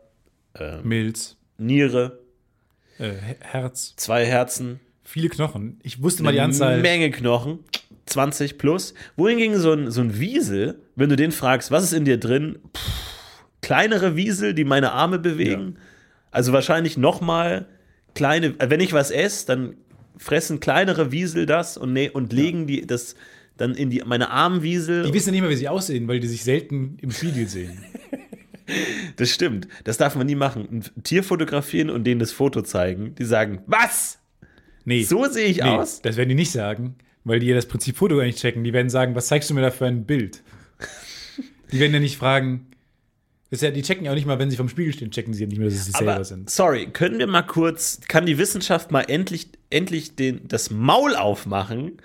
[0.82, 2.20] Milz, Niere,
[2.98, 5.78] äh, Herz, zwei Herzen, viele Knochen.
[5.82, 6.80] Ich wusste mal die eine Anzahl.
[6.80, 7.60] Menge Knochen,
[8.06, 8.94] 20 plus.
[9.16, 12.58] Wohingegen so ein, so ein Wiesel, wenn du den fragst, was ist in dir drin?
[12.76, 15.76] Pff, kleinere Wiesel, die meine Arme bewegen.
[16.30, 17.66] Also wahrscheinlich noch mal
[18.14, 18.54] kleine.
[18.58, 19.74] Wenn ich was esse, dann
[20.16, 23.14] fressen kleinere Wiesel das und, ne, und legen die das
[23.56, 25.04] dann in die, meine Armwiesel.
[25.04, 27.84] Die wissen ja nicht mehr, wie sie aussehen, weil die sich selten im Spiegel sehen.
[29.16, 29.68] Das stimmt.
[29.84, 30.82] Das darf man nie machen.
[30.96, 33.14] Ein Tier fotografieren und denen das Foto zeigen.
[33.16, 34.18] Die sagen, was?
[34.84, 35.02] Nee.
[35.02, 36.02] So sehe ich nee, aus?
[36.02, 38.64] Das werden die nicht sagen, weil die ja das Prinzip Foto gar nicht checken.
[38.64, 40.42] Die werden sagen, was zeigst du mir da für ein Bild?
[41.72, 42.66] Die werden ja nicht fragen.
[43.50, 45.48] Ja, die checken ja auch nicht mal, wenn sie vom Spiegel stehen, checken sie ja
[45.48, 46.48] nicht mehr, dass sie selber Aber, sind.
[46.48, 52.00] sorry, können wir mal kurz, kann die Wissenschaft mal endlich, endlich den, das Maul aufmachen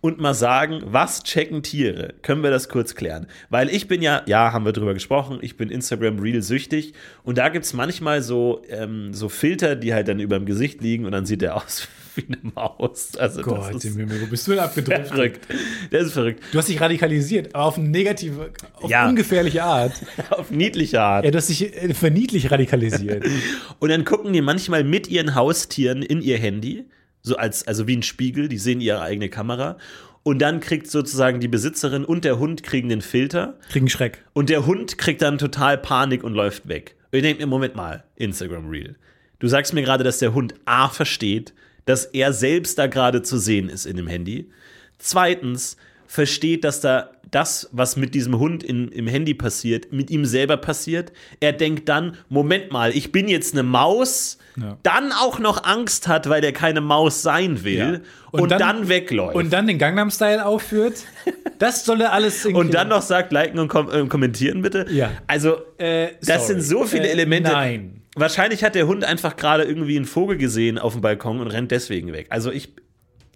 [0.00, 2.14] und mal sagen, was checken Tiere?
[2.22, 3.26] Können wir das kurz klären?
[3.50, 7.36] Weil ich bin ja, ja, haben wir drüber gesprochen, ich bin Instagram Real süchtig und
[7.38, 11.04] da gibt es manchmal so, ähm, so Filter, die halt dann über dem Gesicht liegen
[11.04, 13.16] und dann sieht der aus wie eine Maus.
[13.16, 15.06] Also Gott, das ist im Himmel, wo bist du denn abgedrückt?
[15.08, 15.46] verrückt.
[15.92, 16.42] Der ist verrückt.
[16.52, 19.08] Du hast dich radikalisiert, aber auf eine negative, auf Ja.
[19.08, 19.92] ungefährliche Art.
[20.30, 21.24] Auf niedliche Art.
[21.24, 23.24] Ja, du hast dich äh, verniedlich radikalisiert.
[23.78, 26.84] Und dann gucken die manchmal mit ihren Haustieren in ihr Handy,
[27.28, 29.78] so als, also wie ein Spiegel, die sehen ihre eigene Kamera.
[30.22, 33.58] Und dann kriegt sozusagen die Besitzerin und der Hund kriegen den Filter.
[33.70, 34.24] Kriegen Schreck.
[34.32, 36.96] Und der Hund kriegt dann total Panik und läuft weg.
[37.10, 38.96] Und ich denke mir, Moment mal, Instagram Reel.
[39.38, 41.54] Du sagst mir gerade, dass der Hund A versteht,
[41.84, 44.50] dass er selbst da gerade zu sehen ist in dem Handy.
[44.98, 50.24] Zweitens versteht, dass da das, was mit diesem Hund in, im Handy passiert, mit ihm
[50.24, 51.12] selber passiert.
[51.40, 54.78] Er denkt dann, Moment mal, ich bin jetzt eine Maus, Ja.
[54.82, 58.00] dann auch noch Angst hat, weil er keine Maus sein will Ja.
[58.40, 59.34] und, dann, wegläuft.
[59.36, 61.04] Und dann den Gangnam-Style aufführt.
[61.58, 62.60] Das soll er alles irgendwie.
[62.66, 64.86] Und dann noch sagt, liken und kom äh, kommentieren bitte.
[64.90, 65.10] Ja.
[65.26, 66.60] Also, Äh, das sorry.
[66.60, 67.50] sind so viele Äh, Elemente.
[67.52, 68.02] Nein.
[68.16, 71.70] Wahrscheinlich hat der Hund einfach gerade irgendwie einen Vogel gesehen auf dem Balkon und rennt
[71.70, 72.26] deswegen weg.
[72.30, 72.72] Also ich.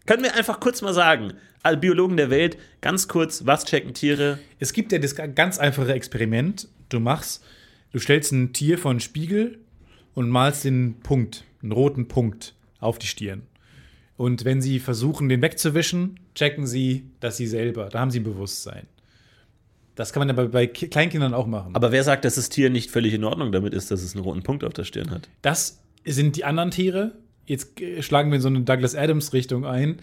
[0.07, 4.39] Können wir einfach kurz mal sagen, alle Biologen der Welt, ganz kurz, was checken Tiere?
[4.59, 6.69] Es gibt ja das ganz einfache Experiment.
[6.89, 7.45] Du machst,
[7.93, 9.59] du stellst ein Tier vor einen Spiegel
[10.15, 13.43] und malst den Punkt, einen roten Punkt auf die Stirn.
[14.17, 18.25] Und wenn sie versuchen, den wegzuwischen, checken sie, dass sie selber, da haben sie ein
[18.25, 18.87] Bewusstsein.
[19.95, 21.75] Das kann man aber bei Ki- Kleinkindern auch machen.
[21.75, 24.25] Aber wer sagt, dass das Tier nicht völlig in Ordnung damit ist, dass es einen
[24.25, 25.29] roten Punkt auf der Stirn hat?
[25.43, 27.13] Das sind die anderen Tiere.
[27.45, 29.99] Jetzt äh, schlagen wir in so eine Douglas Adams-Richtung ein.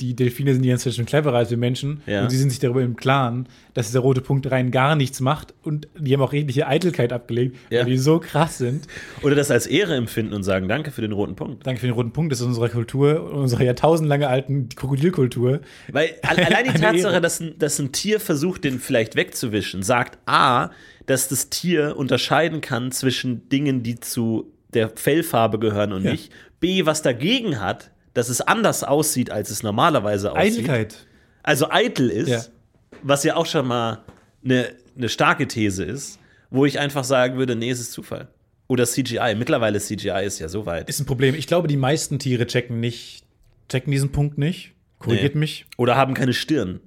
[0.00, 2.02] Die Delfine sind Zeit schon cleverer als wir Menschen.
[2.06, 2.22] Ja.
[2.24, 5.54] Und sie sind sich darüber im Klaren, dass dieser rote Punkt rein gar nichts macht.
[5.62, 7.80] Und die haben auch redliche Eitelkeit abgelegt, Ja.
[7.80, 8.86] weil die so krass sind.
[9.22, 11.66] Oder das als Ehre empfinden und sagen, danke für den roten Punkt.
[11.66, 12.32] Danke für den roten Punkt.
[12.32, 15.60] Das ist unsere Kultur, unsere jahrtausendlange alten Krokodilkultur.
[15.92, 20.18] Weil al- allein die Tatsache, dass ein, dass ein Tier versucht, den vielleicht wegzuwischen, sagt
[20.26, 20.70] A,
[21.06, 26.10] dass das Tier unterscheiden kann zwischen Dingen, die zu der Fellfarbe gehören und Ja.
[26.12, 26.32] nicht.
[26.60, 30.58] B, was dagegen hat, dass es anders aussieht, als es normalerweise aussieht.
[30.58, 31.06] Eitelkeit.
[31.44, 32.42] Also eitel ist, Ja.
[33.02, 34.02] was ja auch schon mal
[34.44, 36.18] eine, eine starke These ist,
[36.50, 38.28] wo ich einfach sagen würde, nee, es ist Zufall.
[38.66, 39.34] Oder CGI.
[39.36, 40.88] Mittlerweile CGI ist ja so weit.
[40.90, 41.34] Ist ein Problem.
[41.34, 43.22] Ich glaube, die meisten Tiere checken nicht,
[43.70, 44.72] checken diesen Punkt nicht.
[44.98, 45.40] Korrigiert Nee.
[45.40, 45.66] mich.
[45.78, 46.80] Oder haben keine Stirn.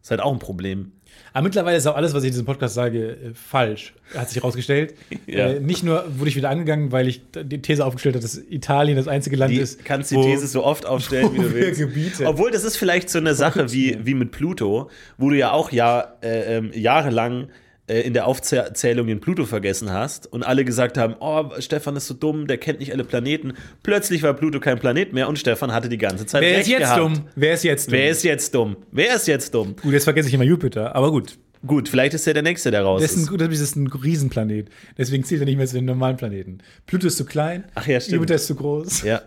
[0.00, 0.92] Ist halt auch ein Problem.
[1.32, 4.36] Aber mittlerweile ist auch alles, was ich in diesem Podcast sage, äh, falsch, hat sich
[4.36, 4.94] herausgestellt.
[5.26, 5.48] Ja.
[5.48, 8.96] Äh, nicht nur wurde ich wieder angegangen, weil ich die These aufgestellt habe, dass Italien
[8.96, 9.84] das einzige Land Die ist.
[9.84, 11.80] kannst die These so oft aufstellen, wie du willst.
[11.80, 15.52] Gebiete- Obwohl, das ist vielleicht so eine Sache wie, wie mit Pluto, wo du ja
[15.52, 17.48] auch ja, äh, ähm, jahrelang äh,
[17.90, 22.14] in der Aufzählung den Pluto vergessen hast und alle gesagt haben, oh, Stefan ist so
[22.14, 23.54] dumm, der kennt nicht alle Planeten.
[23.82, 26.68] Plötzlich war Pluto kein Planet mehr und Stefan hatte die ganze Zeit Wer recht ist
[26.68, 27.00] jetzt gehabt.
[27.00, 27.24] dumm?
[27.34, 27.92] Wer ist jetzt dumm?
[27.94, 28.76] Wer ist jetzt dumm?
[28.92, 29.76] Wer ist jetzt dumm?
[29.82, 31.38] gut, jetzt vergesse ich immer Jupiter, aber gut.
[31.66, 34.70] Gut, vielleicht ist er der Nächste, der raus Das ist ein, das ist ein Riesenplanet.
[34.96, 36.58] Deswegen zählt er nicht mehr zu den normalen Planeten.
[36.86, 38.14] Pluto ist zu klein, Ach ja, stimmt.
[38.14, 39.02] Jupiter ist zu groß.
[39.02, 39.20] Ja.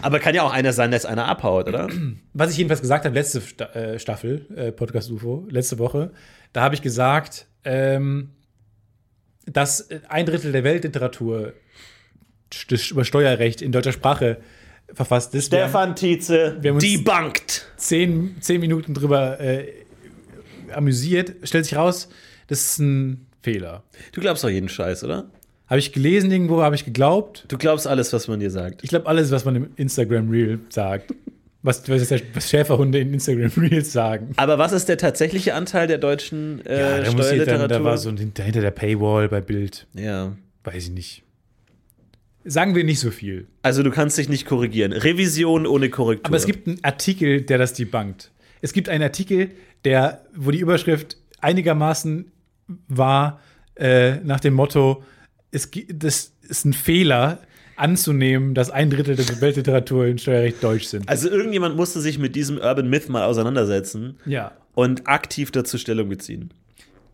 [0.00, 1.88] Aber kann ja auch einer sein, dass einer abhaut, oder?
[2.32, 3.42] Was ich jedenfalls gesagt habe, letzte
[3.74, 6.12] äh, Staffel, äh, Podcast UFO, letzte Woche,
[6.52, 8.30] da habe ich gesagt, ähm,
[9.46, 11.52] dass ein Drittel der Weltliteratur
[12.90, 14.38] über Steuerrecht in deutscher Sprache
[14.92, 15.46] verfasst ist.
[15.48, 17.66] Stefan Tietze, wir haben uns- debunked.
[17.76, 19.66] zehn, zehn Minuten drüber äh,
[20.72, 21.34] amüsiert.
[21.42, 22.08] Stellt sich raus,
[22.46, 23.84] das ist ein Fehler.
[24.12, 25.30] Du glaubst doch jeden Scheiß, oder?
[25.66, 27.44] Habe ich gelesen irgendwo, habe ich geglaubt.
[27.48, 28.82] Du glaubst alles, was man dir sagt.
[28.82, 31.12] Ich glaube alles, was man im Instagram Reel sagt.
[31.68, 34.30] Was, was, der, was Schäferhunde in Instagram Reels sagen.
[34.36, 37.68] Aber was ist der tatsächliche Anteil der deutschen äh, da, muss ich dann, Steuerliteratur?
[37.68, 39.86] da war so ein, dahinter der Paywall bei Bild.
[39.92, 40.34] ja.
[40.64, 41.22] Weiß ich nicht.
[42.44, 43.46] Sagen wir nicht so viel.
[43.62, 44.92] Also du kannst dich nicht korrigieren.
[44.92, 46.26] Revision ohne Korrektur.
[46.26, 48.32] Aber es gibt einen Artikel, der das debunkt.
[48.60, 49.50] Es gibt einen Artikel,
[49.84, 52.30] der, wo die Überschrift einigermaßen
[52.88, 53.40] war,
[53.76, 55.04] äh, nach dem Motto,
[55.50, 57.40] es, das ist ein Fehler
[57.78, 61.08] anzunehmen, dass ein Drittel der Weltliteratur in Steuerrecht deutsch sind.
[61.08, 64.52] Also irgendjemand musste sich mit diesem Urban Myth mal auseinandersetzen Ja.
[64.74, 66.50] und aktiv dazu Stellung beziehen.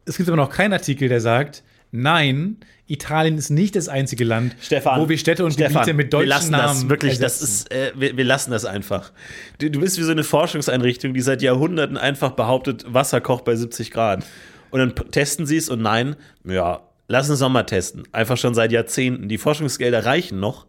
[0.07, 4.55] Es gibt aber noch keinen Artikel, der sagt, nein, Italien ist nicht das einzige Land,
[4.61, 7.23] Stefan, wo wir Städte und Stefan, Gebiete mit deutschen wir lassen Namen das wirklich, ersetzen.
[7.23, 9.13] das ist, äh, wir, wir lassen das einfach.
[9.59, 13.57] Du, du bist wie so eine Forschungseinrichtung, die seit Jahrhunderten einfach behauptet, Wasser kocht bei
[13.57, 14.27] 70 Grad.
[14.71, 18.05] Und dann testen sie es und nein, ja, lass uns noch mal testen.
[18.13, 19.29] Einfach schon seit Jahrzehnten.
[19.29, 20.67] Die Forschungsgelder reichen noch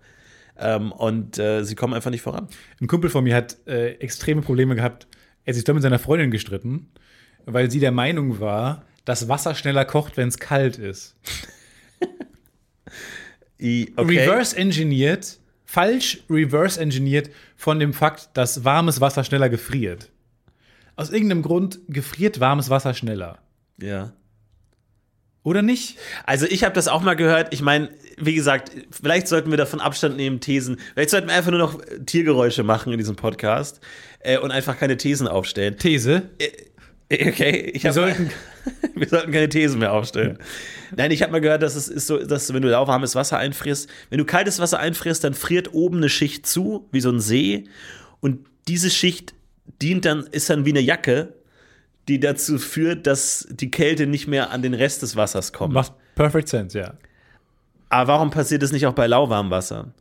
[0.58, 2.48] ähm, und äh, sie kommen einfach nicht voran.
[2.82, 5.08] Ein Kumpel von mir hat äh, extreme Probleme gehabt.
[5.44, 6.92] Er hat sich da mit seiner Freundin gestritten,
[7.46, 11.16] weil sie der Meinung war, dass Wasser schneller kocht, wenn es kalt ist.
[13.62, 14.20] I, okay.
[14.20, 20.12] Reverse engineert, falsch reverse engineert von dem Fakt, dass warmes Wasser schneller gefriert.
[20.96, 23.40] Aus irgendeinem Grund gefriert warmes Wasser schneller.
[23.80, 24.14] Ja.
[25.46, 25.98] Oder nicht?
[26.26, 27.54] Also ich habe das auch mal gehört.
[27.54, 30.78] Ich meine, wie gesagt, vielleicht sollten wir davon Abstand nehmen, Thesen.
[30.96, 33.80] Vielleicht sollten wir einfach nur noch Tiergeräusche machen in diesem Podcast
[34.22, 35.78] äh, und einfach keine Thesen aufstellen.
[35.78, 36.24] These.
[36.40, 36.50] Äh,
[37.08, 38.32] Okay, ich Wir sollten,
[38.96, 40.40] wir sollten keine Thesen mehr aufstellen.
[40.96, 43.88] Nein, ich habe mal gehört, dass es ist so, dass wenn du lauwarmes Wasser einfrierst,
[44.10, 47.66] wenn du kaltes Wasser einfrierst, dann friert oben eine Schicht zu, wie so ein See,
[48.22, 49.36] und diese Schicht
[49.84, 51.36] dient dann ist dann wie eine Jacke,
[52.08, 55.74] die dazu führt, dass die Kälte nicht mehr an den Rest des Wassers kommt.
[55.74, 56.94] macht perfect sense, ja.
[57.90, 59.94] Aber warum passiert das nicht auch bei lauwarmem Wasser?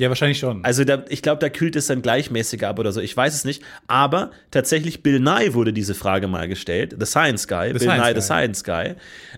[0.00, 0.64] Ja, wahrscheinlich schon.
[0.64, 3.02] Also da, ich glaube, da kühlt es dann gleichmäßiger ab oder so.
[3.02, 3.62] Ich weiß es nicht.
[3.86, 6.96] Aber tatsächlich, Bill Nye wurde diese Frage mal gestellt.
[6.98, 7.72] The Science Guy.
[7.72, 8.14] Bill Science Nye, Guy.
[8.14, 8.94] The Science Guy.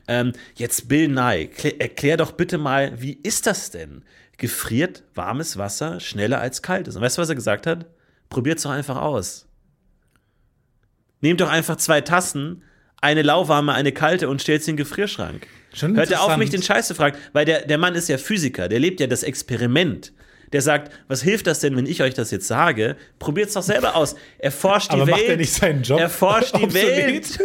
[0.06, 4.04] Ähm, jetzt Bill Nye, klär, erklär doch bitte mal, wie ist das denn?
[4.36, 6.94] Gefriert warmes Wasser schneller als kaltes?
[6.94, 7.86] Und weißt du, was er gesagt hat?
[8.30, 9.48] Probiert's doch einfach aus.
[11.22, 12.62] Nehmt doch einfach zwei Tassen,
[13.00, 15.46] eine lauwarme, eine kalte und stellt sie in den Gefrierschrank.
[15.74, 18.18] Schon Hört er auf, mich den Scheiß zu fragen, weil der, der Mann ist ja
[18.18, 20.12] Physiker, der lebt ja das Experiment.
[20.52, 22.96] Der sagt, was hilft das denn, wenn ich euch das jetzt sage?
[23.18, 24.14] Probiert's doch selber aus.
[24.38, 25.16] Erforscht die Aber Welt.
[25.16, 26.74] macht er nicht seinen Job Erforscht die?
[26.74, 27.38] Welt.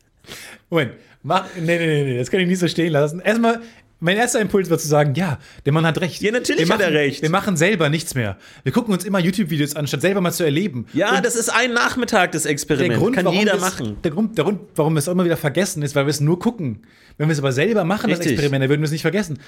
[0.70, 3.20] Moment, mach, nee, nee, nee, das kann ich nicht so stehen lassen.
[3.20, 3.60] Erstmal,
[4.00, 6.22] mein erster Impuls war zu sagen, ja, der Mann hat recht.
[6.22, 7.22] Ja, natürlich wir hat er machen, recht.
[7.22, 8.36] Wir machen selber nichts mehr.
[8.62, 10.86] Wir gucken uns immer YouTube-Videos an, statt selber mal zu erleben.
[10.92, 12.98] Ja, Und das ist ein Nachmittag des der Experiments.
[12.98, 13.96] Grund, Kann jeder wir's- machen.
[14.04, 16.20] Der Grund, der Grund, warum wir es auch immer wieder vergessen, ist, weil wir es
[16.20, 16.82] nur gucken.
[17.16, 18.34] Wenn wir es aber selber machen, das Richtig.
[18.34, 19.38] Experiment, dann würden wir es nicht vergessen.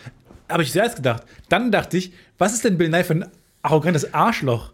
[0.48, 1.22] Aber ich zuerst gedacht.
[1.48, 3.26] Dann dachte ich, was ist denn Bill Nye für ein
[3.62, 4.72] arrogantes Arschloch?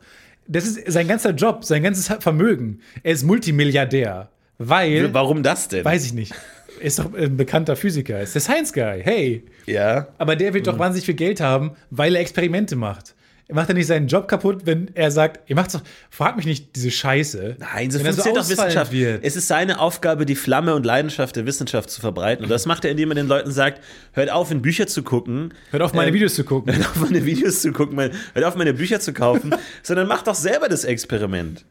[0.48, 2.80] Das ist sein ganzer Job, sein ganzes Vermögen.
[3.02, 4.30] Er ist Multimilliardär.
[4.58, 5.84] Weil, Warum das denn?
[5.84, 6.32] weiß ich nicht,
[6.80, 9.00] ist doch ein bekannter Physiker, er ist der Science Guy.
[9.02, 10.08] Hey, ja.
[10.18, 10.70] aber der wird Mhm.
[10.72, 13.14] doch wahnsinnig viel Geld haben, weil er Experimente macht.
[13.48, 16.46] Er macht ja nicht seinen Job kaputt, wenn er sagt, ihr macht's doch, fragt mich
[16.46, 17.54] nicht diese Scheiße.
[17.60, 18.90] Nein, so er funktioniert doch Wissenschaft.
[18.90, 19.24] Wird.
[19.24, 22.42] Es ist seine Aufgabe, die Flamme und Leidenschaft der Wissenschaft zu verbreiten.
[22.44, 23.80] Und das macht er, indem er den Leuten sagt,
[24.14, 25.54] hört auf, in Bücher zu gucken.
[25.70, 26.74] Hört auf, meine Ähm, Videos zu gucken.
[26.74, 30.34] Hört auf, meine Videos zu gucken, hört auf, meine Bücher zu kaufen, sondern macht doch
[30.34, 31.64] selber das Experiment.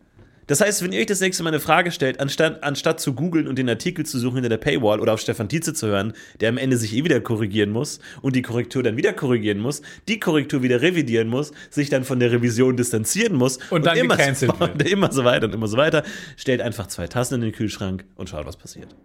[0.47, 3.47] Das heißt, wenn ihr euch das nächste Mal eine Frage stellt, anstatt, anstatt zu googeln
[3.47, 6.49] und den Artikel zu suchen hinter der Paywall oder auf Stefan Tietze zu hören, der
[6.49, 10.19] am Ende sich eh wieder korrigieren muss und die Korrektur dann wieder korrigieren muss, die
[10.19, 14.47] Korrektur wieder revidieren muss, sich dann von der Revision distanzieren muss Und dann immer, so,
[14.53, 16.03] und immer so weiter und immer so weiter,
[16.37, 18.95] stellt einfach zwei Tassen in den Kühlschrank und schaut, was passiert.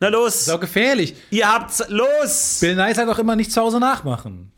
[0.00, 0.42] Na los!
[0.42, 1.14] ist auch gefährlich.
[1.30, 2.58] Ihr habt's los!
[2.60, 4.52] Bill Nye sagt auch immer nicht zu Hause nachmachen.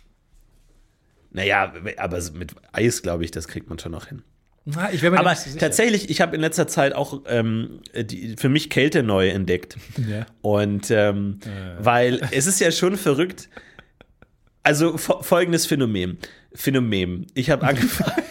[1.31, 4.23] Naja, aber mit Eis, glaube ich, das kriegt man schon noch hin.
[4.67, 8.71] Na, ich Aber nicht tatsächlich, ich habe in letzter Zeit auch ähm, die, für mich
[8.71, 9.77] Kälte neu entdeckt.
[10.09, 10.25] Ja.
[10.41, 11.39] Und ähm,
[11.79, 13.51] weil es ist ja schon verrückt.
[14.63, 16.17] Also fo folgendes Phänomen.
[16.55, 17.27] Phänomen.
[17.35, 18.23] Ich habe angefangen.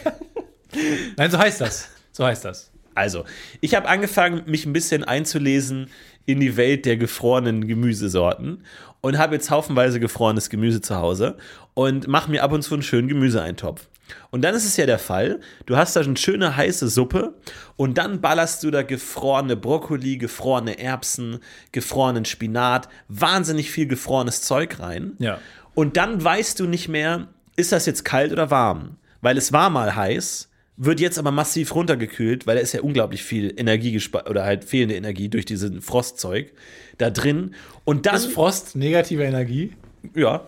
[1.17, 1.89] Nein, so heißt das.
[2.11, 2.71] So heißt das.
[2.95, 3.25] Also,
[3.59, 5.87] ich habe angefangen, mich ein bisschen einzulesen
[6.25, 8.63] in die Welt der gefrorenen Gemüsesorten
[9.01, 11.37] und habe jetzt haufenweise gefrorenes Gemüse zu Hause
[11.73, 13.87] und mache mir ab und zu einen schönen Gemüseeintopf.
[14.31, 17.35] Und dann ist es ja der Fall, du hast da eine schöne heiße Suppe
[17.75, 21.39] und dann ballerst du da gefrorene Brokkoli, gefrorene Erbsen,
[21.71, 25.13] gefrorenen Spinat, wahnsinnig viel gefrorenes Zeug rein.
[25.19, 25.39] Ja.
[25.75, 28.97] Und dann weißt du nicht mehr, ist das jetzt kalt oder warm?
[29.21, 33.23] Weil es war mal heiß, wird jetzt aber massiv runtergekühlt, weil da ist ja unglaublich
[33.23, 36.51] viel Energie gespart oder halt fehlende Energie durch diesen Frostzeug
[36.97, 37.53] da drin.
[37.85, 39.73] Und dann, Ist Frost negative Energie?
[40.15, 40.41] ja.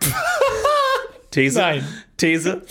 [1.30, 1.58] These.
[1.58, 1.84] Nein.
[2.16, 2.62] These.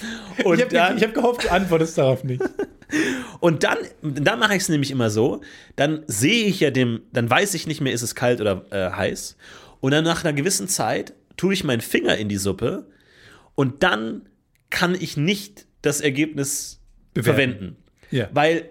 [0.44, 2.44] Und ich habe hab gehofft, du antwortest darauf nicht.
[3.40, 5.42] Und dann, dann mache ich es nämlich immer so,
[5.76, 8.90] dann sehe ich ja dem, dann weiß ich nicht mehr, ist es kalt oder äh,
[8.92, 9.38] heiß.
[9.80, 12.88] Und dann nach einer gewissen Zeit tue ich meinen Finger in die Suppe
[13.56, 14.28] und dann
[14.70, 16.80] kann ich nicht das Ergebnis
[17.14, 17.24] Bewerten.
[17.24, 17.76] verwenden.
[18.12, 18.28] Ja.
[18.34, 18.70] Weil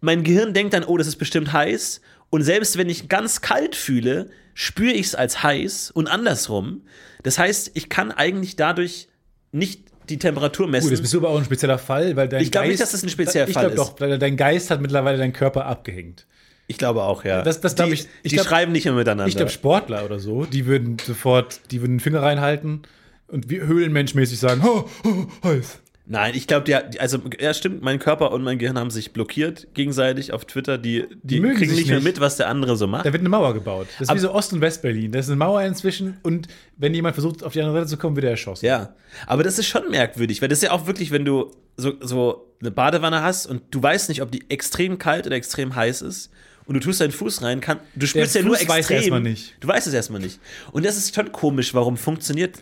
[0.00, 2.00] mein Gehirn denkt dann, oh, das ist bestimmt heiß.
[2.30, 6.82] Und selbst wenn ich ganz kalt fühle, spüre ich es als heiß und andersrum.
[7.22, 9.08] Das heißt, ich kann eigentlich dadurch
[9.52, 10.84] nicht die Temperatur messen.
[10.84, 12.90] Gut, jetzt bist du aber auch ein spezieller Fall, weil dein Ich glaube nicht, dass
[12.92, 16.26] das ein spezieller ich Fall glaub doch, weil dein Geist hat mittlerweile deinen Körper abgehängt.
[16.66, 17.42] ich glaube auch, ja.
[17.42, 19.26] Das- das die, ich- ich die glaub- schreiben nicht mehr miteinander.
[19.26, 22.82] Ich glaube, Sportler oder so, die würden sofort, die würden den Finger reinhalten
[23.28, 25.80] und wie höhlenmenschmäßig sagen, oh, oh, heiß.
[26.12, 29.68] Nein, ich glaube, der, also ja, stimmt, mein Körper und mein Gehirn haben sich blockiert
[29.74, 30.76] gegenseitig auf Twitter.
[30.76, 33.06] Die, die, mögen kriegen nicht mehr mit, was der andere so macht.
[33.06, 33.86] Da wird eine Mauer gebaut.
[33.92, 35.12] Das ist Aber- wie so Ost- und West-Berlin.
[35.12, 38.16] Da ist eine Mauer inzwischen und wenn jemand versucht, auf die andere Seite zu kommen,
[38.16, 38.66] wird er erschossen.
[38.66, 38.96] Ja,
[39.28, 42.54] aber das ist schon merkwürdig, weil das ist ja auch wirklich, wenn du so, so
[42.60, 46.30] eine Badewanne hast und du weißt nicht, ob die extrem kalt oder extrem heiß ist
[46.66, 48.96] und du tust deinen Fuß rein, kann, du spürst ja nur Fuß weiß extrem.
[48.96, 49.54] erstmal nicht.
[49.60, 50.40] Du weißt es erstmal nicht.
[50.72, 52.58] Und das ist schon komisch, warum funktioniert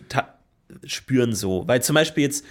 [0.84, 1.66] Spüren so?
[1.66, 2.44] Weil zum Beispiel jetzt,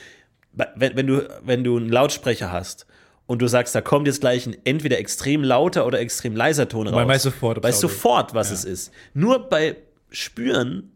[0.75, 2.85] wenn, wenn, du, wenn du einen Lautsprecher hast
[3.25, 6.87] und du sagst, da kommt jetzt gleich ein entweder extrem lauter oder extrem leiser Ton
[6.87, 6.95] raus.
[6.95, 8.91] Man weiß sofort, Weiß sofort, was es ist.
[9.13, 9.75] Nur bei
[10.09, 10.91] Spüren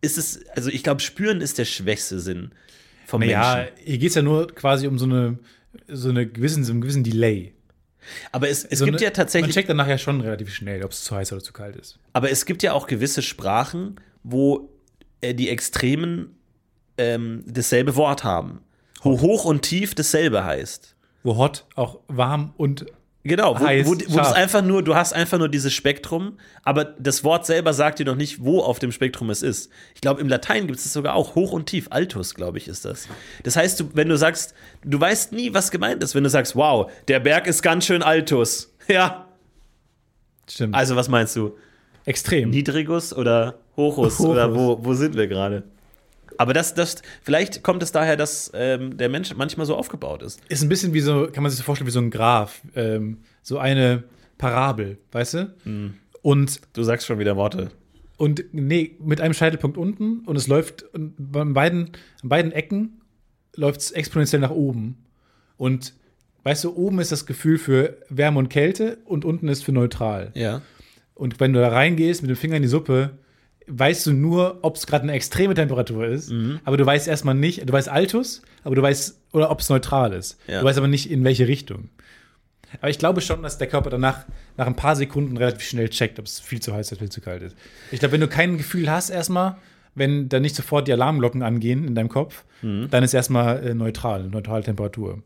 [0.00, 2.52] ist es, also ich glaube, Spüren ist der schwächste Sinn
[3.06, 3.72] vom Naja, Menschen.
[3.84, 5.38] hier geht es ja nur quasi um so eine,
[5.88, 7.54] so eine gewissen, so einen gewissen Delay.
[8.32, 10.82] Aber es, es so gibt eine, ja tatsächlich Man checkt dann nachher schon relativ schnell,
[10.84, 11.98] ob es zu heiß oder zu kalt ist.
[12.12, 14.70] Aber es gibt ja auch gewisse Sprachen, wo
[15.20, 16.36] äh, die Extremen
[16.98, 18.60] ähm, dasselbe Wort haben.
[19.02, 20.94] Wo hoch und tief dasselbe heißt.
[21.22, 22.86] Wo hot auch warm und
[23.24, 26.84] Genau, wo, Heiß, wo, wo das einfach nur, du hast einfach nur dieses Spektrum, aber
[26.84, 29.70] das Wort selber sagt dir noch nicht, wo auf dem Spektrum es ist.
[29.94, 31.86] Ich glaube, im Latein gibt es sogar auch hoch und tief.
[31.90, 33.06] Altus, glaube ich, ist das.
[33.44, 36.56] Das heißt, du, wenn du sagst, du weißt nie, was gemeint ist, wenn du sagst,
[36.56, 38.70] wow, der Berg ist ganz schön Altus.
[38.88, 39.28] Ja.
[40.50, 40.74] stimmt.
[40.74, 41.56] Also, was meinst du?
[42.04, 42.50] extrem.
[42.50, 44.26] Niedrigus oder Hochus, Hochus.
[44.26, 45.62] oder wo, wo sind wir gerade?
[46.42, 50.40] Aber das, das, vielleicht kommt es daher, dass ähm, der Mensch manchmal so aufgebaut ist.
[50.48, 52.60] Ist ein bisschen wie so, kann man sich so vorstellen, wie so ein Graph.
[52.74, 54.02] Ähm, so eine
[54.38, 55.54] Parabel, weißt du?
[55.64, 55.94] Mhm.
[56.20, 57.70] Und, Du sagst schon wieder Worte.
[58.16, 61.90] und nee, mit einem Scheitelpunkt unten und es läuft an beiden,
[62.22, 63.00] an beiden Ecken
[63.54, 65.04] läuft es exponentiell nach oben.
[65.56, 65.94] Und
[66.42, 70.32] weißt du, oben ist das Gefühl für Wärme und Kälte und unten ist für neutral.
[70.34, 70.60] Ja.
[71.14, 73.18] Und wenn du da reingehst mit dem Finger in die Suppe,
[73.66, 76.60] weißt du nur, ob es gerade eine extreme Temperatur ist, Mhm.
[76.64, 80.12] aber du weißt erstmal nicht, du weißt Altus, aber du weißt, oder ob es neutral
[80.12, 80.38] ist.
[80.46, 80.60] Ja.
[80.60, 81.88] Du weißt aber nicht, in welche Richtung.
[82.80, 84.24] Aber ich glaube schon, dass der Körper danach
[84.56, 87.20] nach ein paar Sekunden relativ schnell checkt, ob es viel zu heiß oder viel zu
[87.20, 87.56] kalt ist.
[87.90, 89.56] Ich glaube, wenn du kein Gefühl hast erstmal,
[89.94, 92.88] wenn da nicht sofort die Alarmglocken angehen in deinem Kopf, Mhm.
[92.90, 95.22] dann ist erstmal äh, neutral, neutrale Temperatur.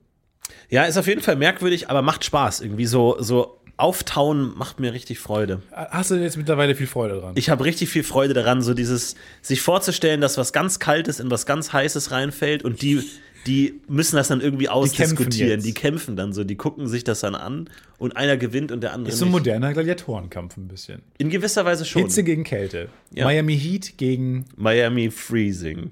[0.71, 2.61] Ja, ist auf jeden Fall merkwürdig, aber macht Spaß.
[2.63, 5.63] Irgendwie so, so auftauen macht mir richtig Freude.
[5.71, 7.33] Hast du jetzt mittlerweile viel Freude dran?
[7.37, 11.31] Ich habe richtig viel Freude daran, so dieses, sich vorzustellen, dass was ganz Kaltes in
[11.31, 13.03] was ganz Heißes reinfällt und die,
[13.47, 15.51] die müssen das dann irgendwie ausdiskutieren.
[15.51, 15.67] jetzt.
[15.67, 18.95] Die kämpfen dann so, die gucken sich das dann an und einer gewinnt und der
[18.95, 19.39] andere ist so ein nicht.
[19.39, 21.03] moderner Gladiatorenkampf ein bisschen.
[21.19, 22.03] In gewisser Weise schon.
[22.03, 22.89] Hitze gegen Kälte.
[23.13, 23.25] Ja.
[23.25, 25.91] Miami Heat gegen Miami Freezing.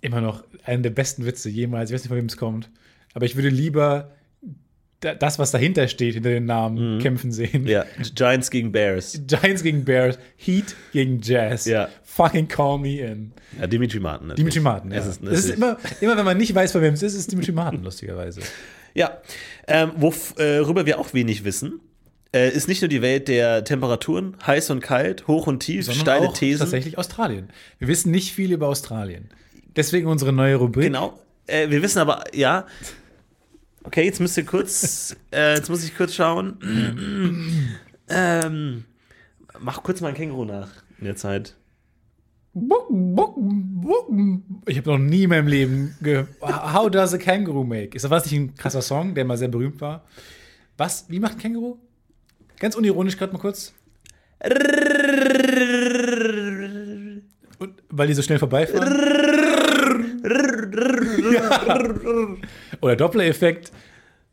[0.00, 1.90] immer noch einen der besten Witze jemals.
[1.90, 2.70] Ich weiß nicht, von wem es kommt.
[3.12, 4.10] Aber ich würde lieber
[5.00, 7.62] das, was dahinter steht, hinter den Namen, kämpfen sehen.
[7.62, 7.68] Mhm.
[7.68, 9.20] Ja, Giants gegen Bears.
[9.26, 11.66] Giants gegen Bears, Heat gegen Jazz.
[11.66, 11.88] Ja.
[12.02, 13.32] Fucking call me in.
[13.60, 14.28] Ja, Dimitri Martin.
[14.28, 14.54] natürlich.
[14.54, 14.90] Dimitri Martin.
[14.90, 14.98] Ja.
[14.98, 17.30] Es ist, Es ist, immer, immer, wenn man nicht weiß, von wem es ist, ist
[17.30, 18.40] Dimitri Martin, lustigerweise.
[18.94, 19.20] Ja,
[19.68, 21.80] ähm, worüber wir auch wenig wissen,
[22.34, 26.00] äh, ist nicht nur die Welt der Temperaturen, heiß und kalt, hoch und tief, Sondern
[26.00, 26.60] steile auch Thesen.
[26.60, 27.50] tatsächlich Australien.
[27.78, 29.28] Wir wissen nicht viel über Australien.
[29.76, 30.86] Deswegen unsere neue Rubrik.
[30.86, 31.18] Genau.
[31.46, 32.64] Äh, wir wissen aber, ja.
[33.86, 36.58] Okay, jetzt müsst ihr kurz, äh, jetzt muss ich kurz schauen.
[38.08, 38.84] ähm,
[39.60, 40.68] mach kurz mal ein Känguru nach
[40.98, 41.56] in der Zeit.
[44.66, 46.28] Ich habe noch nie in meinem Leben gehört.
[46.40, 47.94] How does a kangaroo make?
[47.94, 50.04] Ist das nicht ein krasser Song, der mal sehr berühmt war?
[50.78, 51.04] Was?
[51.08, 51.76] Wie macht ein Känguru?
[52.58, 53.74] Ganz unironisch gerade mal kurz.
[57.58, 58.88] Und, weil die so schnell vorbeifahren.
[62.80, 63.72] Oder Doppler-Effekt.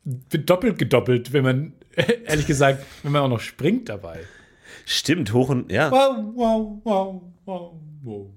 [0.06, 1.74] Wird doppelt gedoppelt, wenn man,
[2.26, 4.20] ehrlich gesagt, wenn man auch noch springt dabei.
[4.86, 5.92] Stimmt, hoch und ja.
[5.92, 8.30] Wow, wow, wow, wow, wow.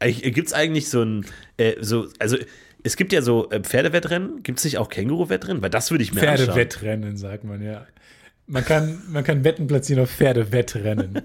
[0.00, 2.36] Gibt es eigentlich so ein, äh, so, also
[2.82, 5.62] es gibt ja so äh, Pferdewettrennen, gibt es nicht auch Känguru-Wettrennen?
[5.62, 6.46] Weil das würde ich mir anschauen.
[6.46, 7.86] Pferdewettrennen, sagt man, ja.
[8.46, 11.22] Man kann, man kann Wetten platzieren auf Pferdewettrennen.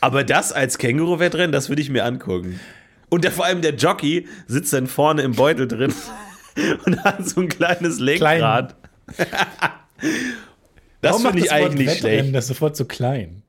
[0.00, 2.58] Aber das als Känguru-Wettrennen, das würde ich mir angucken.
[3.08, 5.92] Und der, vor allem der Jockey sitzt dann vorne im Beutel drin
[6.84, 8.74] und hat so ein kleines Lenkrad.
[9.16, 9.26] das
[11.02, 12.34] Warum macht finde ich das eigentlich nicht Wettrennen schlecht.
[12.34, 13.42] das sofort so klein?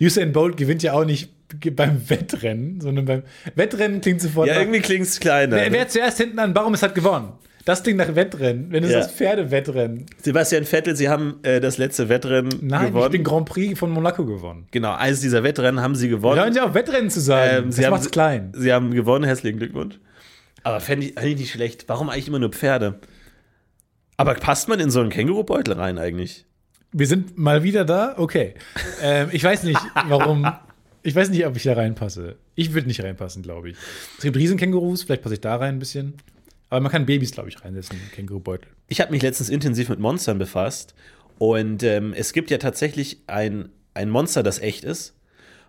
[0.00, 1.30] Usain Bolt gewinnt ja auch nicht
[1.74, 3.22] beim Wettrennen, sondern beim
[3.54, 5.56] Wettrennen klingt sofort Ja, nach, irgendwie klingt es kleiner.
[5.56, 7.32] wer, wer zuerst hinten an Baum ist, hat gewonnen.
[7.64, 8.70] Das klingt nach Wettrennen.
[8.70, 9.02] Wenn du Ja.
[9.02, 10.06] sagst Pferdewettrennen.
[10.22, 13.04] Sebastian Vettel, Sie haben äh, das letzte Wettrennen Nein, gewonnen.
[13.06, 14.66] ich bin Grand Prix von Monaco gewonnen.
[14.70, 16.40] genau, eines dieser Wettrennen haben Sie gewonnen.
[16.40, 17.56] Hören Sie auf, Wettrennen zu sagen.
[17.58, 18.52] Ähm, das Sie haben- macht's klein.
[18.56, 19.98] Sie haben gewonnen, herzlichen Glückwunsch.
[20.62, 21.84] Aber fände ich eigentlich nicht schlecht.
[21.88, 23.00] Warum eigentlich immer nur Pferde?
[24.16, 26.44] Aber passt man in so einen Kängurubeutel rein eigentlich?
[26.92, 28.14] Wir sind mal wieder da?
[28.18, 28.54] Okay.
[29.02, 30.46] ähm, ich weiß nicht, warum.
[31.02, 32.36] Ich weiß nicht, ob ich da reinpasse.
[32.56, 33.76] Ich würde nicht reinpassen, glaube ich.
[34.18, 36.14] Es gibt Riesenkängurus, vielleicht passe ich da rein ein bisschen.
[36.70, 38.70] Aber man kann Babys, glaube ich, reinsetzen im Kängurubeutel.
[38.88, 40.94] Ich habe mich letztens intensiv mit Monstern befasst
[41.38, 45.14] und ähm, es gibt ja tatsächlich ein, ein Monster, das echt ist,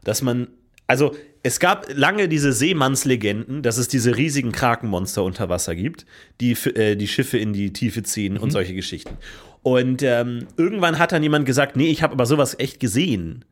[0.03, 0.47] dass man,
[0.87, 6.05] also es gab lange diese Seemannslegenden, dass es diese riesigen Krakenmonster unter Wasser gibt,
[6.39, 9.17] die äh, die Schiffe in die Tiefe ziehen und solche Geschichten.
[9.63, 13.45] Und ähm, irgendwann hat dann jemand gesagt, nee, ich habe aber sowas echt gesehen.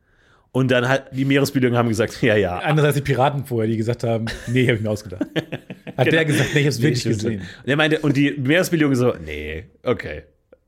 [0.52, 2.58] Und dann hat die Meeresbiologen haben gesagt, ja, ja.
[2.58, 5.26] Andererseits die Piraten vorher, die gesagt haben, nee, habe ich mir ausgedacht.
[5.96, 7.16] Hat der gesagt, nee, ich habe es wirklich Genau.
[7.16, 7.40] Nee, gesehen.
[7.40, 10.22] Und er meinte, und die Meeresbiologen so, nee, okay.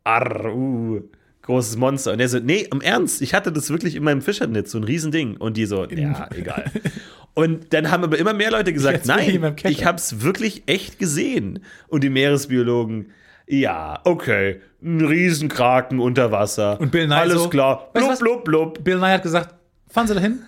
[0.05, 1.01] Arr, uh,
[1.43, 2.13] großes Monster.
[2.13, 4.85] Und er so, nee, im Ernst, ich hatte das wirklich in meinem Fischernetz, so ein
[4.85, 5.37] Riesending.
[5.37, 6.65] Und die so, ja, egal.
[7.35, 10.99] Und dann haben aber immer mehr Leute gesagt, Jetzt nein, ich habe es wirklich echt
[10.99, 11.61] gesehen.
[11.89, 13.11] Und die Meeresbiologen,
[13.47, 16.79] ja, okay, ein Riesenkraken unter Wasser.
[16.79, 18.85] Und Bill Nye Alles so, klar, blub, blub, blub.
[18.85, 19.55] Bill Nye hat gesagt,
[19.93, 20.41] fahren Sie da hin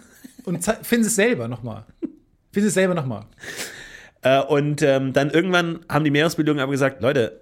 [0.44, 1.84] und finden Sie es selber nochmal.
[2.00, 2.10] Finden
[2.52, 3.26] Sie es selber nochmal.
[4.22, 7.40] Äh, und ähm, dann irgendwann haben die Meeresbiologen aber gesagt, Leute,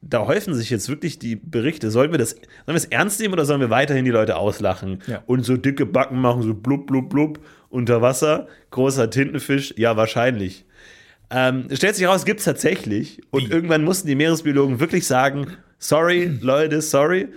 [0.00, 1.90] da häufen sich jetzt wirklich die Berichte.
[1.90, 5.00] Sollen wir das, sollen wir es ernst nehmen oder sollen wir weiterhin die Leute auslachen
[5.06, 5.22] Ja.
[5.26, 7.38] und so dicke Backen machen, so blub, blub, blub
[7.68, 9.74] unter Wasser, großer Tintenfisch?
[9.76, 10.64] Ja, wahrscheinlich.
[11.30, 13.20] Ähm, es stellt sich heraus, gibt es tatsächlich.
[13.30, 15.46] Und irgendwann mussten die Meeresbiologen wirklich sagen,
[15.78, 17.28] sorry, Leute, sorry.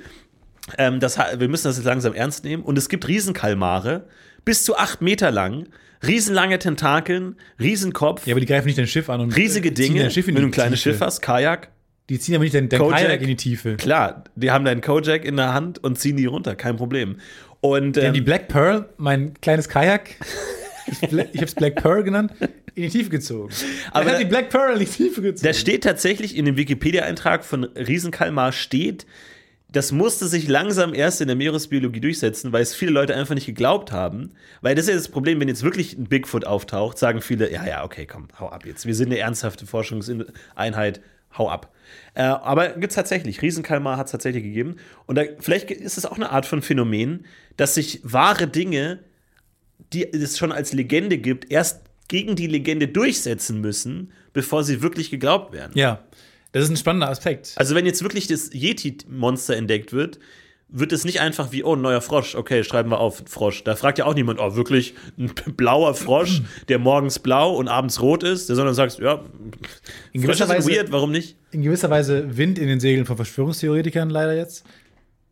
[0.78, 2.64] Ähm, das, wir müssen das jetzt langsam ernst nehmen.
[2.64, 4.08] Und es gibt Riesenkalmare,
[4.44, 5.68] bis zu acht Meter lang,
[6.06, 8.26] riesenlange Tentakeln, Riesenkopf.
[8.28, 10.28] Ja, aber die greifen nicht dein Schiff an und Riesige äh, ziehen Dinge, dein Schiff
[10.28, 10.82] in wenn die du ein kleines.
[10.82, 11.70] Schiff hast, Kajak.
[12.10, 13.00] Die ziehen aber nicht dein, dein Kojak.
[13.00, 13.78] Kajak in die Tiefe.
[13.78, 17.18] Klar, die haben deinen Kojak in der Hand und ziehen die runter, kein Problem.
[17.62, 20.12] Und Die haben ähm, die Black Pearl, mein kleines Kajak,
[20.88, 22.32] ich habe es Black Pearl genannt,
[22.76, 23.52] in die Tiefe gezogen.
[23.92, 25.48] Aber er hat die Black Pearl in die Tiefe gezogen.
[25.48, 29.08] da steht tatsächlich in dem Wikipedia-Eintrag von Riesenkalmar steht,
[29.76, 33.46] das musste sich langsam erst in der Meeresbiologie durchsetzen, weil es viele Leute einfach nicht
[33.46, 34.32] geglaubt haben.
[34.62, 37.68] Weil das ist ja das Problem, wenn jetzt wirklich ein Bigfoot auftaucht, sagen viele, ja,
[37.68, 38.86] ja, okay, komm, hau ab jetzt.
[38.86, 41.02] Wir sind eine ernsthafte Forschungseinheit,
[41.38, 41.74] hau ab.
[42.14, 44.78] Äh, aber gibt es tatsächlich, Riesenkalmar hat es tatsächlich gegeben.
[45.08, 47.26] Und da, vielleicht ist es auch eine Art von Phänomen,
[47.58, 49.00] dass sich wahre Dinge,
[49.92, 55.12] die es schon als Legende gibt, erst gegen die Legende durchsetzen müssen, bevor sie wirklich
[55.12, 55.72] geglaubt werden.
[55.76, 56.04] ja,
[56.56, 57.54] das ist ein spannender Aspekt.
[57.58, 60.20] Also wenn jetzt wirklich das Yeti-Monster entdeckt wird,
[60.70, 63.64] wird es nicht einfach wie, oh, ein neuer Frosch, okay, schreiben wir auf, Frosch.
[63.64, 68.02] Da fragt ja auch niemand, oh, wirklich ein blauer Frosch, der morgens blau und abends
[68.02, 69.22] rot ist, sondern sagst, ja,
[70.12, 71.36] In gewisser Weise- weird, warum nicht?
[71.52, 74.66] In gewisser Weise Wind in den Segeln von Verschwörungstheoretikern leider jetzt.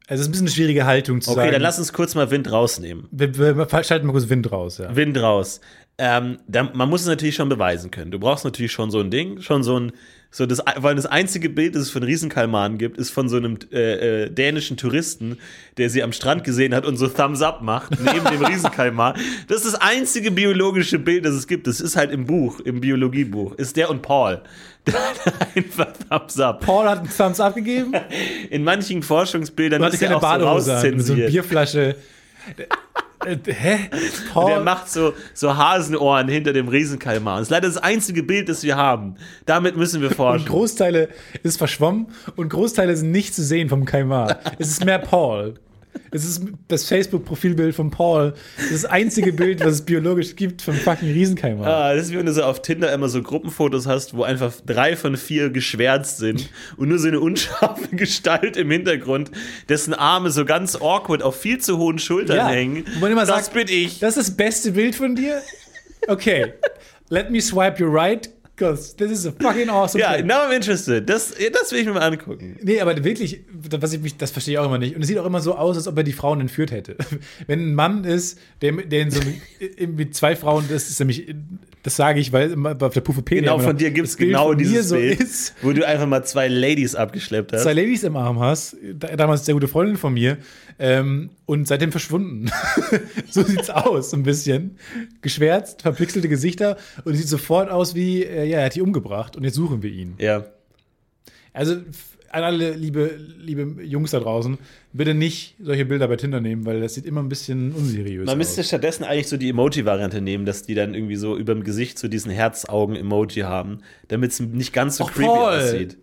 [0.08, 1.52] Also es ist ein bisschen eine schwierige Haltung zu Okay, sagen.
[1.54, 3.08] dann lass uns kurz mal Wind rausnehmen.
[3.12, 4.94] wir, wir schalten mal kurz Wind raus, ja.
[4.96, 5.62] Wind raus.
[5.98, 8.12] Ähm, da, man muss es natürlich schon beweisen können.
[8.12, 9.94] Du brauchst natürlich schon so ein Ding, schon so ein,
[10.36, 13.60] so das, weil das einzige Bild, das es von Riesenkalmanen gibt, ist von so einem
[13.72, 15.38] äh, äh, dänischen Touristen,
[15.78, 19.13] der sie am Strand gesehen hat und so Thumbs Up macht, neben dem Riesenkalmar.
[19.48, 21.67] Das ist das einzige biologische Bild, das es gibt.
[21.67, 23.54] Das ist halt im Buch, im Biologiebuch.
[23.56, 24.41] Ist der und Paul.
[24.88, 26.65] Der hat einfach Thumbs Up.
[26.65, 27.93] Paul hat einen Thumbs up gegeben.
[28.50, 31.32] In manchen Forschungsbildern ist er auch so an, mit so einer rauszensiert.
[31.32, 31.96] Bierflasche.
[33.26, 33.90] Äh, Hä?
[33.92, 37.40] Und Paul, der macht so, so Hasenohren hinter dem Riesenkalmar.
[37.40, 39.16] Das ist leider das einzige Bild, das wir haben.
[39.46, 40.48] Damit müssen wir und forschen.
[40.48, 41.10] Großteile
[41.44, 44.40] ist verschwommen und Großteile sind nicht zu sehen vom Kaimar.
[44.60, 45.56] es ist mehr Paul.
[46.12, 48.34] Es ist das Facebook-Profilbild von Paul.
[48.71, 51.67] Das einzige Bild, was es biologisch gibt vom fucking Riesenkaimar.
[51.67, 54.53] Ah, das ist wie wenn du so auf Tinder immer so Gruppenfotos hast, wo einfach
[54.65, 59.32] drei von vier geschwärzt sind und nur so eine unscharfe Gestalt im Hintergrund,
[59.69, 62.86] dessen Arme so ganz awkward auf viel zu hohen Schultern hängen.
[62.95, 63.99] Wo man immer das sagt, bin ich.
[63.99, 65.41] Das ist das beste Bild von dir?
[66.08, 66.53] Okay.
[67.10, 71.10] Let me swipe you right, because this is a fucking awesome ja, now I'm interested.
[71.10, 72.58] Das, das will ich mir mal angucken.
[72.62, 74.96] Nee, aber wirklich, was ich mich, das verstehe ich auch immer nicht.
[74.96, 76.96] Und es sieht auch immer so aus, als ob er die Frauen entführt hätte.
[77.48, 79.22] Wenn ein Mann ist, der, der in so
[79.88, 81.34] mit zwei Frauen, das ist nämlich,
[81.84, 84.48] das sage ich, weil auf der Pufopedia Genau, immer von noch dir gibt es genau
[84.50, 87.63] von dieses so Bild, ist, wo du einfach mal zwei Ladies abgeschleppt hast.
[87.63, 90.38] zwei Ladies im Arm hast, da- damals sehr gute Freundin von mir,
[90.79, 92.50] ähm, und seitdem verschwunden.
[93.29, 94.77] so sieht's aus, so ein bisschen.
[95.21, 99.44] Geschwärzt, verpixelte Gesichter und sieht sofort aus wie, äh, ja, er hat die umgebracht und
[99.44, 100.15] jetzt suchen wir ihn.
[100.17, 100.46] ja.
[101.56, 101.75] Also
[102.34, 104.58] an alle liebe, liebe Jungs da draußen,
[104.92, 108.29] bitte nicht solche Bilder bei Tinder nehmen, weil das sieht immer ein bisschen unseriös Man
[108.34, 108.38] aus.
[108.38, 112.00] müsste stattdessen eigentlich so die Emoji-Variante nehmen, dass die dann irgendwie so über dem Gesicht
[112.00, 115.98] so diesen Herzaugen-Emoji haben, damit es nicht ganz so Och, creepy Paul, aussieht.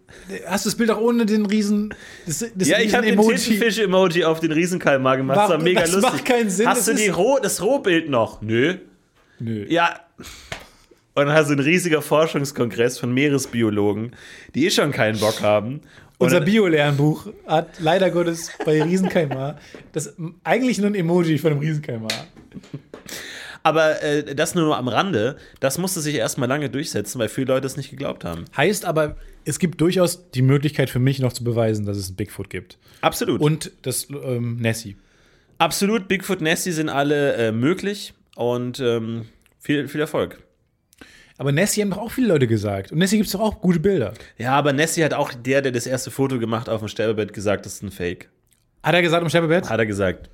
[0.47, 1.93] Hast du das Bild auch ohne den riesen
[2.27, 3.37] das, das Ja, ich habe den Emoji?
[3.37, 5.37] Tintenfisch-Emoji auf den Riesenkalmar gemacht.
[5.39, 6.13] das war mega Das lustig.
[6.13, 8.41] macht keinen Sinn, Hast das du die Roh, das Rohbild noch?
[8.41, 8.77] Nö.
[9.41, 9.67] Nö.
[9.69, 9.99] Ja.
[11.15, 14.13] Und dann hast du ein riesiger Forschungskongress von Meeresbiologen,
[14.55, 15.81] die eh schon keinen Bock haben.
[16.21, 19.59] Unser Bio-Lernbuch hat leider Gottes bei Riesenkaimar
[19.93, 20.15] das
[20.45, 22.11] eigentlich nur ein Emoji von einem Riesenkaimar.
[23.63, 27.67] aber äh, das nur am Rande, das musste sich erstmal lange durchsetzen, weil viele Leute
[27.67, 28.45] es nicht geglaubt haben.
[28.55, 29.17] Heißt aber,
[29.47, 32.77] es gibt durchaus die Möglichkeit für mich noch zu beweisen, dass es ein Bigfoot gibt.
[33.01, 33.41] Absolut.
[33.41, 34.97] Und das ähm, Nessie.
[35.57, 39.27] Absolut, Bigfoot Nessie sind alle äh, möglich und ähm,
[39.59, 40.43] viel, viel Erfolg.
[41.41, 42.93] Aber Nessie haben doch auch viele Leute gesagt.
[42.93, 44.13] Und Nessie gibt es doch auch gute Bilder.
[44.37, 47.65] Ja, aber Nessie hat auch der, der das erste Foto gemacht auf dem Sterbebett, gesagt,
[47.65, 48.29] das ist ein Fake.
[48.83, 49.71] Hat er gesagt am Sterbebett?
[49.71, 50.29] Hat er gesagt.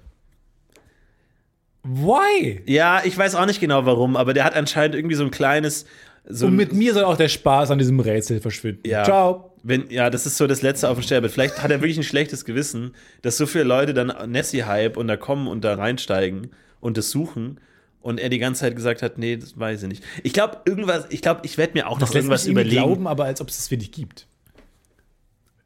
[1.85, 2.61] Why?
[2.67, 5.87] Ja, ich weiß auch nicht genau warum, aber der hat anscheinend irgendwie so ein kleines.
[6.29, 8.83] So Und mit mir soll auch der Spaß an diesem Rätsel verschwinden.
[8.85, 9.05] Ja.
[9.05, 9.53] Ciao.
[9.63, 11.31] Wenn, ja, das ist so das letzte auf dem Sterbebett.
[11.31, 15.17] Vielleicht hat er wirklich ein schlechtes Gewissen, dass so viele Leute dann Nessie-Hype und da
[15.17, 16.51] kommen und da reinsteigen
[16.81, 17.61] und das suchen.
[18.07, 20.05] Und er die ganze Zeit gesagt hat, nee, das weiß ich nicht.
[20.23, 22.77] Ich glaube, irgendwas, ich glaube, ich werde mir auch Das noch irgendwas überlegen.
[22.77, 24.29] glauben, aber als ob es das wirklich gibt.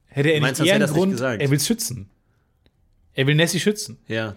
[0.07, 1.43] Hätte er Meinst nicht eher einen Grund, gesagt?
[1.43, 2.09] er will schützen.
[3.13, 3.99] Er will Nessie schützen.
[4.09, 4.37] Ja.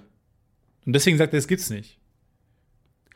[0.85, 1.97] Und deswegen sagt er, das gibt's nicht.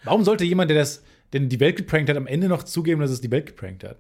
[0.06, 3.12] Warum sollte jemand, der das, denn die Welt geprankt hat, am Ende noch zugeben, dass
[3.12, 3.98] es die Welt geprankt hat?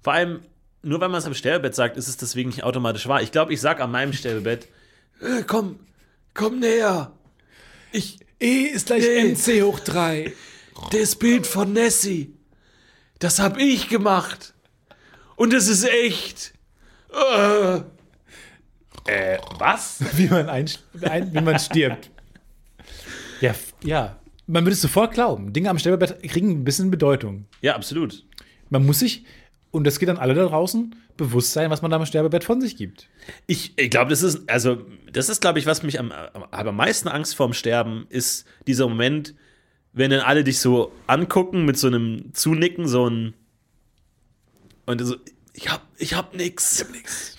[0.00, 0.40] Vor allem,
[0.80, 3.20] nur weil man es am Sterbebett sagt, ist es deswegen nicht automatisch wahr.
[3.20, 4.66] Ich glaube, ich sag an meinem Sterbebett,
[5.20, 5.78] äh, komm,
[6.32, 7.12] komm näher.
[7.92, 9.32] Ich, E ist gleich Nee.
[9.32, 10.32] MC hoch 3.
[10.90, 12.34] das Bild von Nessie,
[13.18, 14.54] das hab ich gemacht.
[15.36, 16.52] Und es ist echt.
[17.12, 17.80] Äh.
[19.06, 19.98] Äh, was?
[20.16, 20.68] Wie man, ein,
[21.02, 22.10] ein, wie man stirbt.
[23.40, 24.18] Ja, ja.
[24.46, 25.52] Man würde es sofort glauben.
[25.52, 27.46] Dinge am Sterbebett kriegen ein bisschen Bedeutung.
[27.60, 28.24] Ja, absolut.
[28.68, 29.24] Man muss sich,
[29.76, 32.60] und das geht an alle da draußen, bewusst sein, was man da am Sterbebett von
[32.60, 33.08] sich gibt.
[33.46, 34.78] Ich, ich glaube, das ist, also,
[35.12, 38.88] das ist, glaube ich, was mich am, am, am meisten Angst vorm Sterben ist, dieser
[38.88, 39.34] Moment,
[39.92, 43.34] wenn dann alle dich so angucken mit so einem Zunicken, so ein.
[44.86, 45.16] Und so,
[45.54, 46.80] ich hab, ich hab nix.
[46.80, 47.36] Ich hab nix.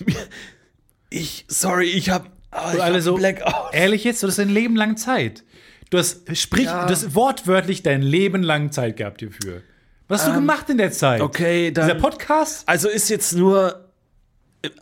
[1.10, 2.30] Ich, sorry, ich hab.
[2.50, 3.72] ah, ich alle hab so, Blackout.
[3.74, 5.44] ehrlich jetzt, du hast dein Leben lang Zeit.
[5.90, 6.84] Du hast, sprich, Ja.
[6.86, 9.62] du hast wortwörtlich dein Leben lang Zeit gehabt hierfür.
[10.08, 11.20] Was hast du gemacht in der Zeit?
[11.20, 11.86] Okay, dann.
[11.86, 12.66] Dieser Podcast?
[12.66, 13.88] Also ist jetzt nur.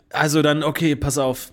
[0.09, 1.51] Also dann, okay, pass auf.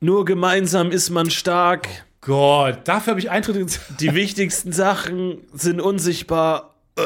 [0.00, 1.88] Nur gemeinsam ist man stark.
[2.20, 3.80] Gott, dafür habe ich Eintritt ins.
[3.98, 6.74] Die wichtigsten Sachen sind unsichtbar.
[6.96, 7.02] Äh,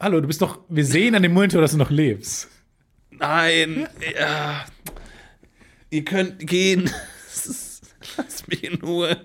[0.00, 0.60] Hallo, du bist doch.
[0.68, 2.48] Wir sehen an dem Monitor, dass du noch lebst.
[3.10, 3.88] nein.
[4.18, 4.64] Ja.
[5.90, 6.90] Ihr könnt gehen.
[8.16, 9.16] Lass mich in Ruhe.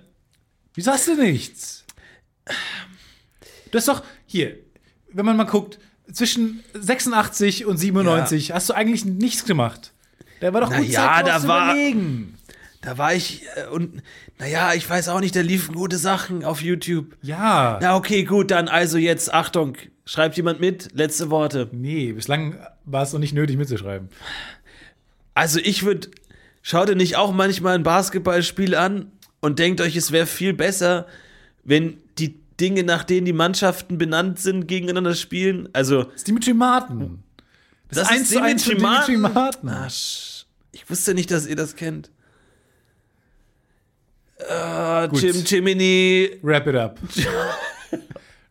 [0.74, 1.81] Wieso hast du nichts?
[3.72, 4.04] Du hast doch.
[4.26, 4.56] Hier,
[5.14, 5.80] wenn man mal guckt,
[6.12, 9.94] zwischen 86 und 97 hast du eigentlich nichts gemacht.
[10.42, 12.36] Da war doch Na gut ja, Zeit, da war- überlegen.
[12.82, 14.02] Da war ich äh, und
[14.40, 17.16] naja, ich weiß auch nicht, da liefen gute Sachen auf YouTube.
[17.22, 17.78] Ja.
[17.80, 21.70] Na okay, gut, dann also jetzt, Achtung, schreibt jemand mit, letzte Worte.
[21.72, 24.10] Nee, bislang war es noch nicht nötig mitzuschreiben.
[25.36, 26.10] Also ich würde,
[26.64, 29.12] schaut ihr nicht auch manchmal ein Basketballspiel an
[29.42, 31.06] und denkt euch, es wäre viel besser,
[31.64, 35.68] wenn die Dinge, nach denen die Mannschaften benannt sind, gegeneinander spielen?
[35.74, 37.24] Also, Das ist Dimitri Martin.
[37.90, 39.70] das, eins zu eins von Dimitri Martin.
[39.70, 42.12] Ah, sch- ich wusste nicht, dass ihr das kennt.
[44.50, 45.22] Ah, Gut.
[45.22, 46.40] Jim Jiminy.
[46.42, 47.00] Wrap it up.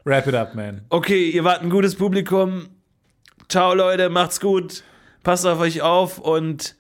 [0.05, 0.83] Wrap it up, man.
[0.89, 2.69] Okay, ihr wart ein gutes Publikum.
[3.49, 4.83] Ciao, Leute, macht's gut.
[5.23, 6.77] Passt auf euch auf und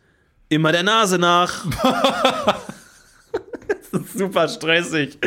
[0.48, 1.66] immer der Nase nach.
[4.14, 5.18] super stressig.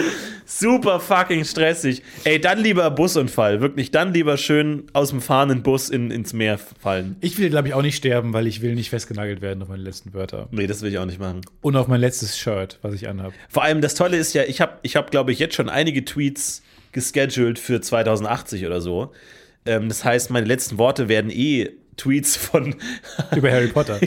[0.46, 2.02] Super fucking stressig.
[2.24, 3.62] Ey, dann lieber Busunfall.
[3.62, 7.16] Wirklich, dann lieber schön aus dem fahrenden Bus in, ins Meer fallen.
[7.22, 9.84] Ich will, glaube ich, auch nicht sterben, weil ich will nicht festgenagelt werden auf meine
[9.84, 10.48] letzten Wörter.
[10.52, 11.42] Nee, das will ich auch nicht machen.
[11.62, 13.34] Und auf mein letztes Shirt, was ich anhabe.
[13.50, 16.06] Vor allem das Tolle ist ja, ich habe, ich hab, glaube ich, jetzt schon einige
[16.06, 19.12] Tweets gescheduled für 2080 oder so.
[19.66, 22.76] Ähm, das heißt, meine letzten Worte werden eh Tweets von
[23.36, 24.00] Über Harry Potter.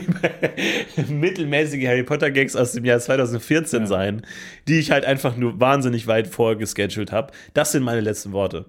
[1.08, 3.86] mittelmäßige Harry Potter Gags aus dem Jahr 2014 Ja.
[3.86, 4.22] sein,
[4.68, 7.32] die ich halt einfach nur wahnsinnig weit vorgeschedult habe.
[7.54, 8.66] Das sind meine letzten Worte.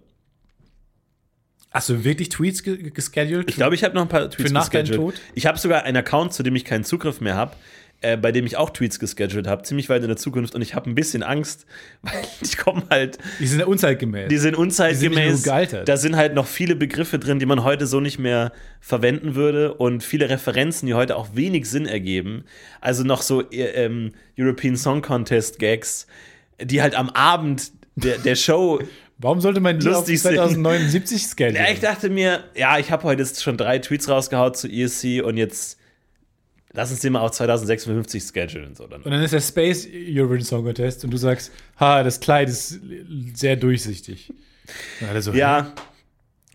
[1.71, 3.49] Hast du wirklich Tweets ge gescheduled?
[3.49, 4.91] Ich glaube, ich habe noch ein paar Tweets Für nach deinem.
[4.95, 5.15] Tod?
[5.35, 7.55] Ich habe sogar einen Account, zu dem ich keinen Zugriff mehr habe,
[8.01, 10.75] äh, bei dem ich auch Tweets gescheduled habe, ziemlich weit in der Zukunft und ich
[10.75, 11.65] habe ein bisschen Angst,
[12.03, 14.29] weil ich komme halt Die sind ja unzeitgemäß.
[14.29, 15.35] Die sind Die sind unzeitgemäß.
[15.37, 15.89] gut gealtert.
[15.89, 19.73] da sind halt noch viele Begriffe drin, die man heute so nicht mehr verwenden würde
[19.73, 22.43] und viele Referenzen, die heute auch wenig Sinn ergeben.
[22.81, 26.05] Also noch so äh, ähm, European Song Contest Gags,
[26.61, 28.79] die halt am Abend der, der Show.
[29.19, 30.35] Warum sollte man die auf Lustig sind.
[30.35, 31.55] 2079 schedulen?
[31.55, 35.23] ja, ich dachte mir, ja, ich habe heute jetzt schon drei Tweets rausgehaut zu ESC
[35.23, 35.79] und jetzt
[36.77, 38.75] lass uns den mal auf 2056 schedulen.
[38.75, 39.01] So dann.
[39.01, 42.79] Und dann ist der Space Eurovision Song Contest und du sagst, ha, das Kleid ist
[43.33, 44.31] sehr durchsichtig.
[45.19, 45.73] So, Ja,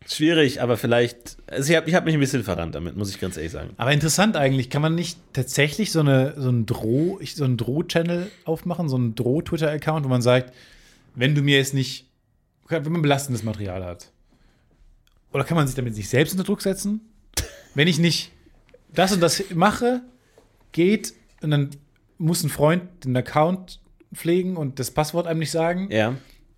[0.07, 1.39] schwierig, aber vielleicht.
[1.49, 3.71] Also ich habe ich hab mich ein bisschen verrannt damit, muss ich ganz ehrlich sagen.
[3.77, 8.31] Aber interessant eigentlich, kann man nicht tatsächlich so, eine, so einen Droh, so einen Droh-Channel
[8.45, 10.55] aufmachen, so einen Droh-Twitter-Account, wo man sagt,
[11.17, 12.07] wenn du mir jetzt nicht,
[12.69, 14.13] wenn man belastendes Material hat.
[15.33, 17.01] Oder kann man sich damit sich selbst unter Druck setzen?
[17.75, 18.31] Wenn ich nicht
[18.95, 20.03] das und das mache,
[20.73, 21.71] geht und dann
[22.19, 23.81] muss ein Freund den Account
[24.15, 25.89] pflegen und das Passwort einem nicht sagen.
[25.91, 26.15] Ja.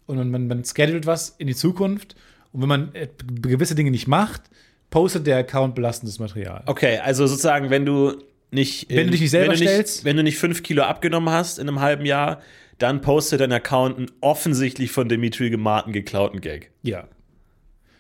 [0.07, 2.15] und man, man, man schedult was in die Zukunft
[2.53, 3.09] und wenn man äh,
[3.41, 4.43] gewisse Dinge nicht macht,
[4.91, 6.63] postet der Account belastendes Material.
[6.67, 8.89] Okay, also sozusagen, wenn du nicht.
[8.89, 10.05] Wenn du dich nicht selber wenn stellst?
[10.05, 12.41] wenn du nicht fünf Kilo abgenommen hast in einem halben Jahr,
[12.79, 16.71] dann postet dein Account einen offensichtlich von Dimitri Gemarten geklauten Gag.
[16.83, 17.09] Ja.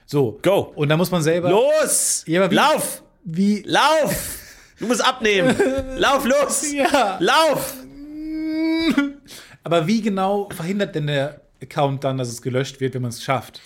[0.06, 0.38] So.
[0.42, 0.72] Go.
[0.76, 1.50] Und da muss man selber.
[1.50, 2.24] Los!
[2.26, 3.02] Ja, wie- Lauf!
[3.24, 3.62] Wie.
[3.66, 4.38] Lauf!
[4.78, 5.54] Du musst abnehmen!
[5.98, 6.64] Lauf los!
[6.72, 7.18] Ja.
[7.20, 7.74] Lauf!
[9.62, 13.22] Aber wie genau verhindert denn der Account dann, dass es gelöscht wird, wenn man es
[13.22, 13.60] schafft?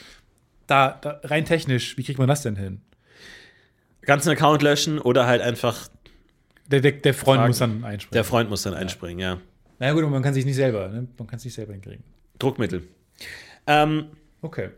[0.67, 2.81] Da, da, rein technisch, wie kriegt man das denn hin?
[4.03, 5.89] Ganzen Account löschen oder halt einfach
[6.71, 7.49] Der, der, der Freund Fragen.
[7.49, 8.13] muss dann einspringen.
[8.13, 9.39] der Freund muss dann einspringen, ja.
[9.79, 11.07] Na ja, gut, aber man kann sich nicht selber, ne?
[11.19, 12.05] Man kann es nicht selber hinkriegen.
[12.39, 12.87] Druckmittel.
[13.67, 14.09] Ähm,
[14.41, 14.69] Okay.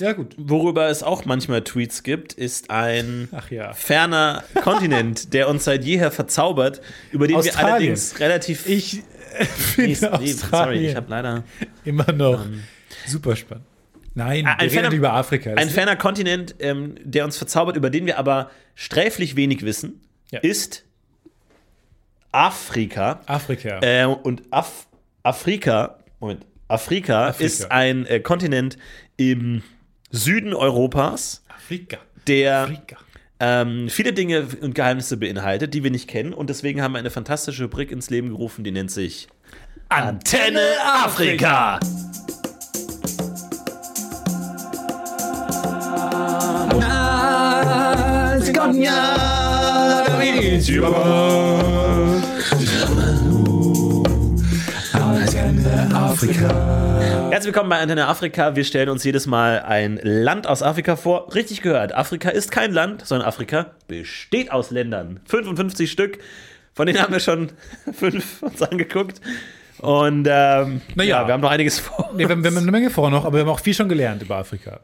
[0.00, 0.34] Ja, gut.
[0.38, 3.72] worüber es auch manchmal Tweets gibt, ist ein ja.
[3.72, 6.80] ferner Kontinent, der uns seit jeher verzaubert,
[7.10, 7.72] über den wir Australien.
[7.72, 8.66] allerdings relativ.
[8.68, 9.02] Ich
[9.38, 11.44] äh, finde nee, sorry, Australien ich habe leider.
[11.84, 12.46] immer noch
[13.06, 13.64] super spannend.
[14.14, 15.54] Nein, ein wir ferner- über Afrika.
[15.54, 20.40] Ein ferner Kontinent, ähm, der uns verzaubert, über den wir aber sträflich wenig wissen, Ja.
[20.40, 20.84] ist
[22.32, 23.20] Afrika.
[23.26, 23.80] Afrika.
[23.80, 24.86] Äh, und Af
[25.22, 27.44] Afrika, Moment, Afrika, Afrika.
[27.44, 28.76] ist ein äh, Kontinent
[29.16, 29.62] im
[30.10, 31.98] Süden Europas, Afrika.
[32.26, 32.96] der Afrika.
[33.40, 36.32] ähm, viele Dinge und Geheimnisse beinhaltet, die wir nicht kennen.
[36.32, 39.28] Und deswegen haben wir eine fantastische Rubrik ins Leben gerufen, die nennt sich
[39.90, 40.60] Antenne
[41.04, 41.78] Afrika.
[55.64, 58.54] Herzlich willkommen bei Antenne Afrika.
[58.54, 61.34] Wir stellen uns jedes Mal ein Land aus Afrika vor.
[61.34, 65.18] Richtig gehört, Afrika ist kein Land, sondern Afrika besteht aus Ländern.
[65.26, 66.18] 55 Stück.
[66.74, 67.50] Von denen haben wir schon
[67.92, 69.20] fünf uns angeguckt.
[69.80, 71.22] Und ähm, Naja.
[71.22, 72.10] ja, wir haben noch einiges vor.
[72.14, 73.88] Nee, wir, haben- wir haben eine Menge vor noch, aber wir haben auch viel schon
[73.88, 74.78] gelernt über Afrika.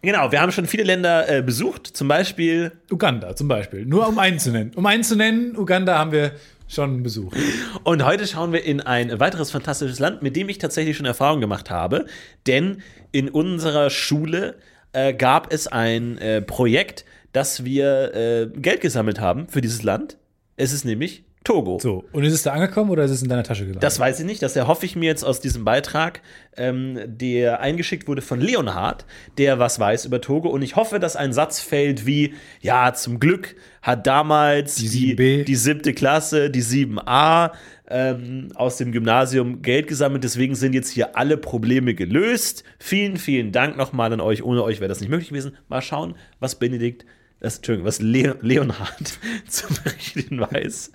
[0.00, 1.88] Genau, wir haben schon viele Länder äh, besucht.
[1.88, 3.84] Zum Beispiel Uganda zum Beispiel.
[3.84, 4.72] Nur um einen zu nennen.
[4.76, 6.32] Um einen zu nennen, Uganda haben wir
[6.68, 7.36] schon besucht.
[7.84, 11.40] Und heute schauen wir in ein weiteres fantastisches Land, mit dem ich tatsächlich schon Erfahrung
[11.40, 12.06] gemacht habe.
[12.46, 14.56] Denn in unserer Schule
[14.92, 20.16] äh, gab es ein äh, Projekt, dass wir äh, Geld gesammelt haben für dieses Land.
[20.56, 21.78] Es ist nämlich Togo.
[21.80, 23.84] So, und ist es da angekommen oder ist es in deiner Tasche gelandet?
[23.84, 26.20] Das weiß ich nicht, das erhoffe ich mir jetzt aus diesem Beitrag,
[26.56, 29.06] ähm, der eingeschickt wurde von Leonhard,
[29.38, 30.48] der was weiß über Togo.
[30.48, 35.14] Und ich hoffe, dass ein Satz fällt wie, ja, zum Glück hat damals Die die,
[35.14, 35.44] 7b.
[35.44, 37.52] die siebte Klasse, die 7a
[37.88, 40.24] ähm, aus dem Gymnasium Geld gesammelt.
[40.24, 42.64] Deswegen sind jetzt hier alle Probleme gelöst.
[42.80, 44.42] Vielen, vielen Dank nochmal an euch.
[44.42, 45.56] Ohne euch wäre das nicht möglich gewesen.
[45.68, 47.06] Mal schauen, was Benedikt,
[47.40, 49.18] das, Entschuldigung, was Le Leonhard
[49.48, 50.92] zum Berichten weiß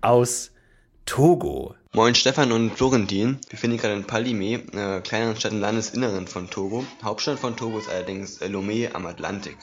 [0.00, 0.50] aus
[1.04, 1.74] Togo.
[1.92, 3.38] Moin Stefan und Florentin.
[3.48, 6.86] Wir befinden uns gerade in Palimé, einer kleineren Stadt im Landesinneren von Togo.
[7.02, 9.58] Hauptstadt von Togo ist allerdings äh, Lomé am Atlantik.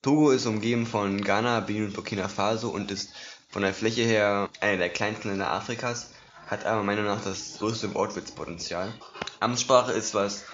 [0.00, 3.12] Togo ist umgeben von Ghana, Benin und Burkina Faso und ist
[3.50, 6.12] von der Fläche her einer der kleinsten Länder Afrikas,
[6.46, 8.92] hat aber meiner Meinung nach das größte Wortwitzpotenzial.
[9.40, 10.44] Amtssprache ist, was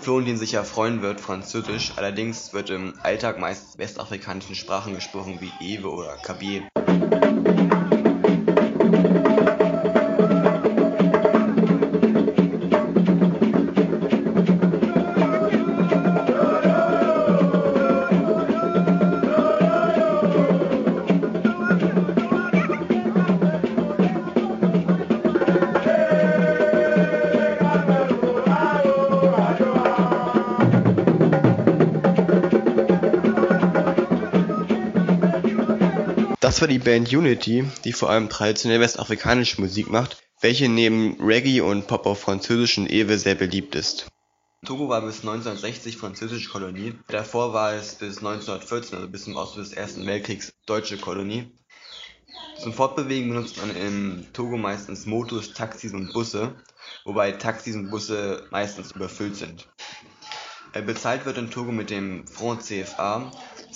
[0.00, 1.92] Florentin sicher freuen wird, Französisch.
[1.96, 6.68] Allerdings wird im Alltag meist westafrikanischen Sprachen gesprochen wie Ewe oder Kabier.
[36.62, 41.88] War die Band Unity, die vor allem traditionell westafrikanische Musik macht, welche neben Reggae und
[41.88, 44.06] Pop auf französischen Ewe sehr beliebt ist.
[44.64, 49.58] Togo war bis 1960 französische Kolonie, davor war es bis 1914, also bis zum Ausbruch
[49.58, 51.50] des Ersten Weltkriegs, deutsche Kolonie.
[52.60, 56.54] Zum Fortbewegen benutzt man in Togo meistens Motos, Taxis und Busse,
[57.04, 59.66] wobei Taxis und Busse meistens überfüllt sind.
[60.74, 63.32] Äh, Bezahlt wird in Togo mit dem Franc CFA,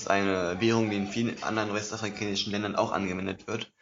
[0.06, 3.72] ist eine Währung, die in vielen anderen westafrikanischen Ländern auch angewendet wird.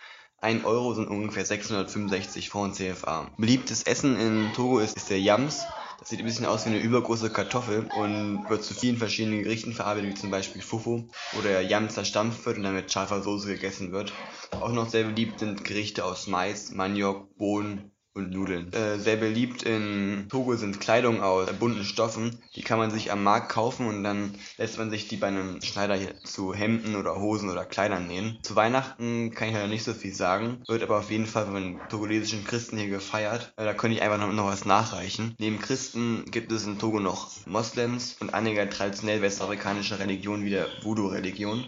[0.41, 3.31] Ein Euro sind ungefähr 665 Franc CFA.
[3.37, 5.67] Beliebtes Essen in Togo ist, ist der Yams.
[5.99, 9.75] Das sieht ein bisschen aus wie eine übergroße Kartoffel und wird zu vielen verschiedenen Gerichten
[9.75, 13.49] verarbeitet, wie zum Beispiel Fufu, wo der Yam zerstampft wird und dann mit scharfer Soße
[13.49, 14.13] gegessen wird.
[14.53, 18.73] Auch noch sehr beliebt sind Gerichte aus Mais, Maniok, Bohnen, und Nudeln.
[18.73, 22.39] Äh, sehr beliebt in Togo sind Kleidung aus bunten Stoffen.
[22.55, 25.61] Die kann man sich am Markt kaufen und dann lässt man sich die bei einem
[25.63, 28.39] Schneider zu Hemden oder Hosen oder Kleidern nähen.
[28.43, 31.81] Zu Weihnachten kann ich ja nicht so viel sagen, wird aber auf jeden Fall von
[31.89, 33.53] togolesischen Christen hier gefeiert.
[33.57, 35.35] Äh, da könnte ich einfach noch, noch was nachreichen.
[35.39, 40.69] Neben Christen gibt es in Togo noch Moslems und einige traditionell westafrikanische Religionen wie der
[40.83, 41.67] Voodoo-Religion.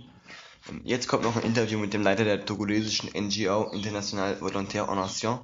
[0.69, 4.97] Ähm, Jetzt kommt noch ein Interview mit dem Leiter der togolesischen NGO International Volontaire en
[4.97, 5.41] Nation,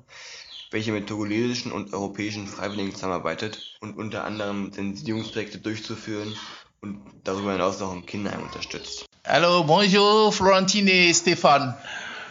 [0.72, 6.34] welche mit togolesischen und europäischen Freiwilligen zusammenarbeitet und unter anderem Sensibilisierungsprojekte durchzuführen
[6.80, 9.04] und darüber hinaus auch ein Kinderheim unterstützt.
[9.24, 11.76] Hello, bonjour, Florentine Stéphane.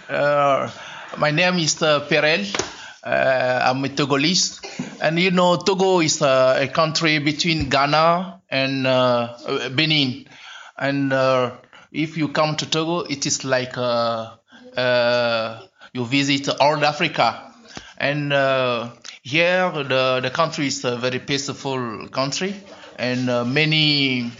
[0.10, 0.68] Uh,
[1.18, 2.46] my name is uh, Perel.
[3.04, 3.10] Uh,
[3.64, 4.60] I'm a Togolese.
[5.02, 10.28] And you know, Togo is uh, a country between Ghana and uh, uh, Benin.
[10.78, 11.52] And uh,
[11.92, 14.36] if you come to Togo, it is like uh,
[14.76, 15.62] uh,
[15.94, 17.51] you visit all Africa.
[18.02, 18.90] And uh,
[19.22, 22.56] here, the, the country is a very peaceful country,
[22.98, 24.32] and uh, many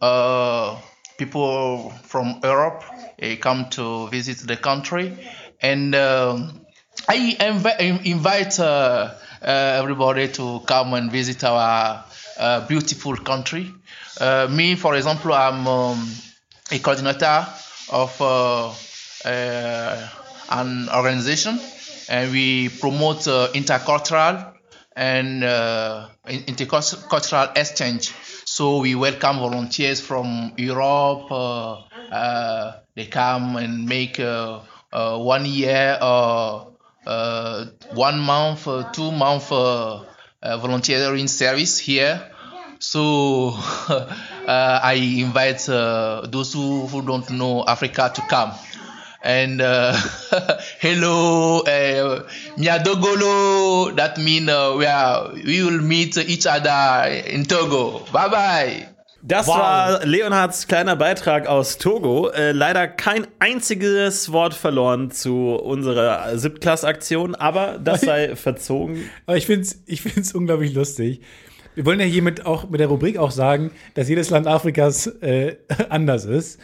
[0.00, 0.80] uh,
[1.18, 2.82] people from Europe
[3.40, 5.18] come to visit the country.
[5.60, 8.58] And I invi- invite
[9.42, 12.02] everybody to come and visit our
[12.38, 13.70] uh, beautiful country.
[14.18, 16.10] Uh, me, for example, I'm um,
[16.72, 17.46] a coordinator
[17.92, 18.72] of uh,
[20.50, 21.60] an organization,
[22.10, 24.52] and we promote uh, intercultural
[24.96, 28.12] and uh, intercultural exchange.
[28.44, 31.30] So we welcome volunteers from Europe.
[31.30, 35.96] Uh, they come and make one year
[37.06, 40.04] uh, one month, uh, two month uh,
[40.42, 42.30] volunteering service here.
[42.78, 43.52] So
[44.46, 48.52] I invite those who, who don't know Africa to come.
[49.22, 49.92] And uh,
[50.80, 52.22] hello, uh,
[52.56, 53.94] Miadogolo.
[53.96, 58.00] That means uh, we are we will meet each other in Togo.
[58.12, 58.86] Bye bye.
[59.22, 59.56] Das Wow.
[59.58, 62.30] war Leonhards kleiner Beitrag aus Togo.
[62.30, 69.10] Äh, leider kein einziges Wort verloren zu unserer Siebtklass-Aktion, aber das sei verzogen.
[69.26, 71.20] Aber ich finde es ich find's unglaublich lustig.
[71.74, 75.56] Wir wollen ja hiermit auch mit der Rubrik auch sagen, dass jedes Land Afrikas äh,
[75.90, 76.58] anders ist.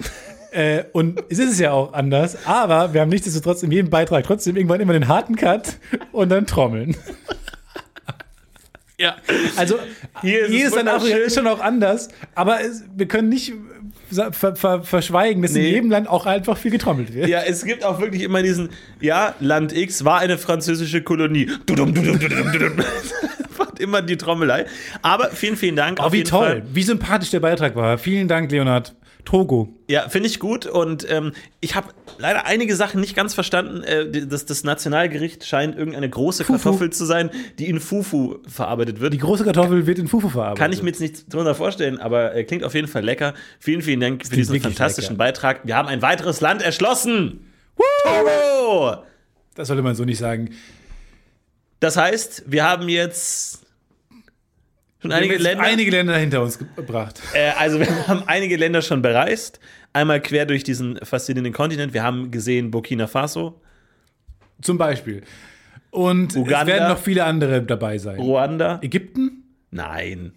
[0.57, 4.24] Äh, und es ist es ja auch anders, aber wir haben nichtsdestotrotz in jedem Beitrag
[4.24, 5.76] trotzdem irgendwann immer den harten Cut
[6.12, 6.96] und dann Trommeln.
[8.98, 9.16] Ja.
[9.57, 9.78] Also
[10.22, 13.52] Hier ist es jedes Land Afrika ist schon auch anders, aber es, wir können nicht
[14.11, 15.70] ver, ver, ver, verschweigen, dass in Nee.
[15.72, 17.28] jedem Land auch einfach viel getrommelt wird.
[17.28, 21.50] Ja, es gibt auch wirklich immer diesen, ja, Land X war eine französische Kolonie.
[21.66, 22.72] Dudum, dudum, dudum, dudum.
[23.78, 24.64] Immer die Trommelei.
[25.02, 25.98] Aber vielen, vielen Dank.
[26.02, 27.98] Oh, wie toll, wie sympathisch der Beitrag war.
[27.98, 28.94] Vielen Dank, Leonhard.
[29.26, 29.68] Togo.
[29.88, 30.64] Ja, finde ich gut.
[30.64, 33.82] Und ähm, ich habe leider einige Sachen nicht ganz verstanden.
[33.82, 36.58] Äh, das, das Nationalgericht scheint irgendeine große Fufu.
[36.62, 39.12] Kartoffel zu sein, die in Fufu verarbeitet wird.
[39.12, 40.58] Die große Kartoffel wird in Fufu verarbeitet.
[40.58, 43.34] Kann ich mir jetzt nicht drunter vorstellen, aber äh, klingt auf jeden Fall lecker.
[43.58, 45.18] Vielen, vielen Dank für diesen fantastischen lecker.
[45.18, 45.60] Beitrag.
[45.64, 47.52] Wir haben ein weiteres Land erschlossen.
[48.04, 49.02] Togo!
[49.54, 50.50] Das sollte man so nicht sagen.
[51.80, 53.65] Das heißt, wir haben jetzt
[55.11, 55.64] schon einige Wir haben jetzt Länder.
[55.64, 57.20] einige Länder hinter uns gebracht.
[57.34, 59.61] Äh, also wir haben einige Länder schon bereist.
[59.92, 61.94] Einmal quer durch diesen faszinierenden Kontinent.
[61.94, 63.61] Wir haben gesehen Burkina Faso,
[64.61, 65.22] Zum Beispiel.
[65.90, 66.61] Und Uganda.
[66.62, 68.18] es werden noch viele andere dabei sein.
[68.20, 68.80] Ruanda.
[68.82, 69.44] Ägypten?
[69.70, 70.32] Nein.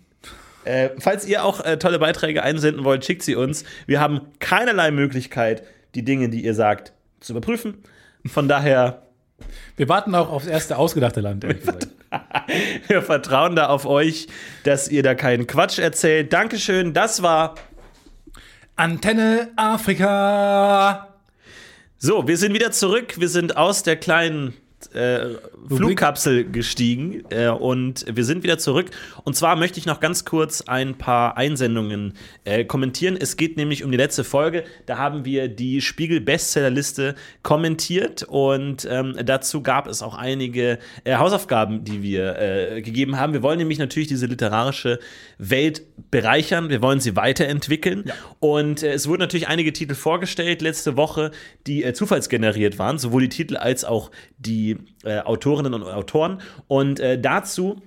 [0.64, 3.66] Äh, falls ihr auch äh, tolle Beiträge einsenden wollt, schickt sie uns.
[3.86, 5.64] Wir haben keinerlei Möglichkeit,
[5.96, 7.76] die Dinge, die ihr sagt, zu überprüfen.
[8.26, 9.02] Von daher,
[9.80, 11.46] Wir warten auch aufs erste ausgedachte Land.
[12.88, 14.28] wir vertrauen da auf euch,
[14.66, 16.34] dass ihr da keinen Quatsch erzählt.
[16.34, 17.56] Dankeschön, das war.
[18.76, 21.16] Antenne Afrika.
[21.98, 23.22] So, wir sind wieder zurück.
[23.22, 24.54] Wir sind aus der kleinen
[24.88, 25.36] äh,
[25.68, 28.92] Flugkapsel gestiegen äh, und wir sind wieder zurück.
[29.24, 32.14] Und zwar möchte ich noch ganz kurz ein paar Einsendungen
[32.46, 33.18] äh, kommentieren.
[33.20, 34.64] Es geht nämlich um die letzte Folge.
[34.86, 41.84] Da haben wir die Spiegel-Bestsellerliste kommentiert und ähm, dazu gab es auch einige äh, Hausaufgaben,
[41.84, 43.34] die wir äh, gegeben haben.
[43.34, 45.00] Wir wollen nämlich natürlich diese literarische
[45.38, 46.70] Welt bereichern.
[46.70, 48.12] Wir wollen sie weiterentwickeln.
[48.40, 51.32] Und äh, es wurden natürlich einige Titel vorgestellt letzte Woche,
[51.68, 54.69] die zufallsgeneriert waren, sowohl die Titel als auch die
[55.04, 56.42] äh, Autorinnen und Autoren.
[56.68, 57.82] Und äh, dazu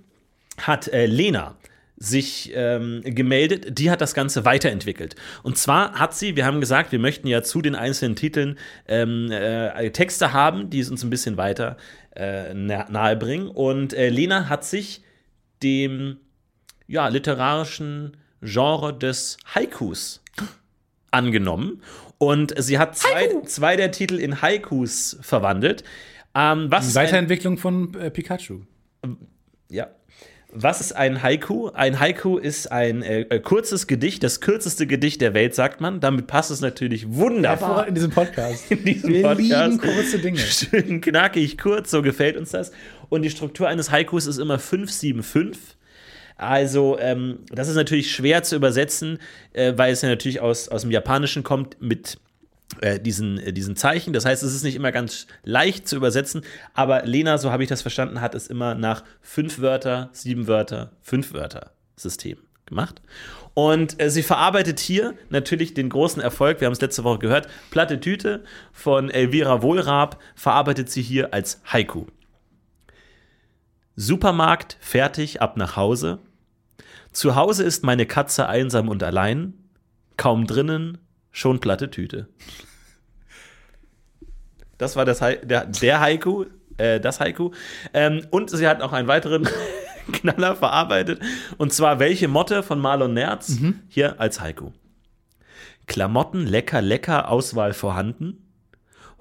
[0.58, 1.56] hat äh, Lena
[1.96, 5.14] sich ähm, gemeldet, die hat das Ganze weiterentwickelt.
[5.44, 8.58] Und zwar hat sie, wir haben gesagt, wir möchten ja zu den einzelnen Titeln
[8.88, 11.76] ähm, äh, Texte haben, die es uns ein bisschen weiter
[12.16, 13.46] äh, na- nahe bringen.
[13.46, 15.04] Und äh, Lena hat sich
[15.62, 16.16] dem
[16.88, 20.22] ja, literarischen Genre des Haikus
[21.12, 21.82] angenommen.
[22.18, 25.84] Und sie hat zwei, zwei der Titel in Haikus verwandelt.
[26.34, 28.60] Ähm, was Die ist ein- Weiterentwicklung von äh, Pikachu.
[29.68, 29.88] Ja.
[30.54, 31.70] Was ist ein Haiku?
[31.70, 35.98] Ein Haiku ist ein äh, äh, kurzes Gedicht, das kürzeste Gedicht der Welt, sagt man.
[36.00, 37.88] Damit passt es natürlich wunderbar.
[37.88, 38.70] In diesem Podcast.
[38.70, 39.40] in diesem Wir Podcast.
[39.40, 40.38] lieben kurze Dinge.
[40.38, 42.70] Schön knackig, kurz, so gefällt uns das.
[43.08, 45.76] Und die Struktur eines Haikus ist immer 575.
[46.36, 49.18] Also, ähm, das ist natürlich schwer zu übersetzen,
[49.54, 52.18] äh, weil es ja natürlich aus, aus dem Japanischen kommt mit
[52.82, 54.12] äh, diesen, äh, diesen Zeichen.
[54.12, 56.42] Das heißt, es ist nicht immer ganz leicht zu übersetzen,
[56.74, 60.92] aber Lena, so habe ich das verstanden, hat es immer nach fünf Wörter, sieben Wörter,
[61.00, 63.00] fünf Wörter System gemacht.
[63.54, 67.48] Und äh, sie verarbeitet hier natürlich den großen Erfolg, wir haben es letzte Woche gehört,
[67.70, 72.06] Platte Tüte von Elvira Wohlrab verarbeitet sie hier als Haiku.
[73.94, 76.18] Supermarkt, fertig, ab nach Hause.
[77.12, 79.52] Zu Hause ist meine Katze einsam und allein.
[80.16, 80.98] Kaum drinnen,
[81.30, 82.28] schon platte Tüte.
[84.82, 87.52] Das war das Hai der, der Haiku, äh, das Haiku.
[87.94, 89.48] Ähm, und sie hat noch einen weiteren
[90.12, 91.22] Knaller verarbeitet.
[91.56, 93.58] Und zwar welche Motte von Marlon Nerz
[93.88, 94.72] hier als Haiku.
[95.86, 98.52] Klamotten lecker, lecker, Auswahl vorhanden.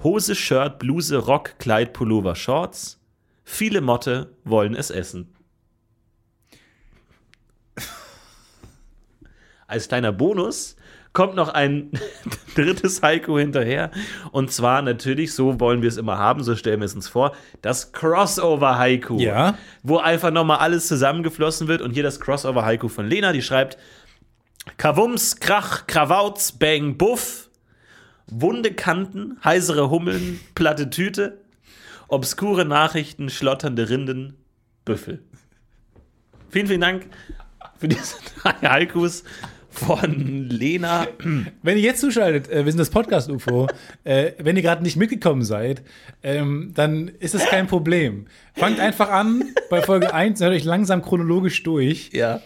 [0.02, 3.00] Hose, Shirt, Bluse, Rock, Kleid, Pullover, Shorts.
[3.44, 5.36] Viele Motte wollen es essen.
[9.68, 10.76] Als kleiner Bonus
[11.14, 11.92] kommt noch ein
[12.56, 13.92] drittes Haiku hinterher.
[14.32, 17.34] Und zwar natürlich, so wollen wir es immer haben, so stellen wir es uns vor,
[17.62, 19.20] das Crossover-Haiku.
[19.20, 19.58] Ja.
[19.84, 21.82] Wo einfach nochmal alles zusammengeflossen wird.
[21.82, 23.78] Und hier das Crossover-Haiku von Lena, die schreibt:
[24.78, 27.50] Kavums, Krach, Kravauz, Bang, Buff,
[28.28, 31.42] wunde Kanten, heisere Hummeln, platte Tüte,
[32.08, 34.38] obskure Nachrichten, schlotternde Rinden,
[34.86, 35.24] Büffel.
[36.50, 37.08] Vielen, vielen Dank
[37.78, 39.24] für diese drei Haikus
[39.72, 41.08] von Lena.
[41.64, 43.68] Wenn ihr jetzt zuschaltet, äh, wir sind das Podcast-UFO,
[44.04, 45.82] äh, wenn ihr gerade nicht mitgekommen seid,
[46.24, 48.26] ähm, dann ist es kein Problem.
[48.56, 52.10] Fangt einfach an bei Folge 1, hört euch langsam chronologisch durch.
[52.14, 52.42] Ja.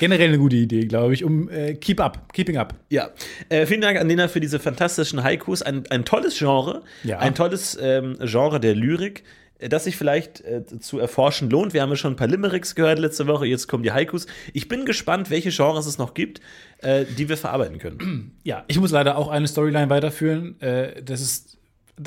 [0.00, 2.74] Generell eine gute Idee, glaube ich, um äh, Keep Up, Keeping Up.
[2.90, 3.10] Ja,
[3.48, 5.62] äh, vielen Dank an Lena für diese fantastischen Haikus.
[5.62, 7.18] Ein, ein tolles Genre, Ja.
[7.20, 9.22] ein tolles ähm, Genre der Lyrik,
[9.58, 11.74] das sich vielleicht äh, zu erforschen lohnt.
[11.74, 14.26] Wir haben ja schon ein paar Limericks gehört letzte Woche, jetzt kommen die Haikus.
[14.52, 16.40] Ich bin gespannt, welche Genres es noch gibt,
[16.78, 18.38] äh, die wir verarbeiten können.
[18.44, 20.60] Ja, ich muss leider auch eine Storyline weiterführen.
[20.60, 21.58] Äh, das ist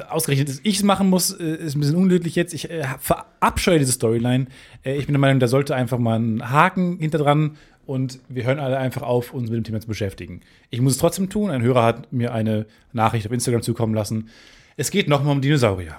[0.07, 2.53] ausgerechnet, dass ich es machen muss, äh, ist ein bisschen unglücklich jetzt.
[2.53, 4.47] Ich äh, verabscheue diese Storyline.
[4.83, 8.45] Äh, ich bin der Meinung, da sollte einfach mal ein Haken hinter dran und wir
[8.45, 10.41] hören alle einfach auf, uns mit dem Thema zu beschäftigen.
[10.69, 11.51] Ich muss es trotzdem tun.
[11.51, 14.29] Ein Hörer hat mir eine Nachricht auf Instagram zukommen lassen.
[14.77, 15.97] Es geht nochmal um Dinosaurier.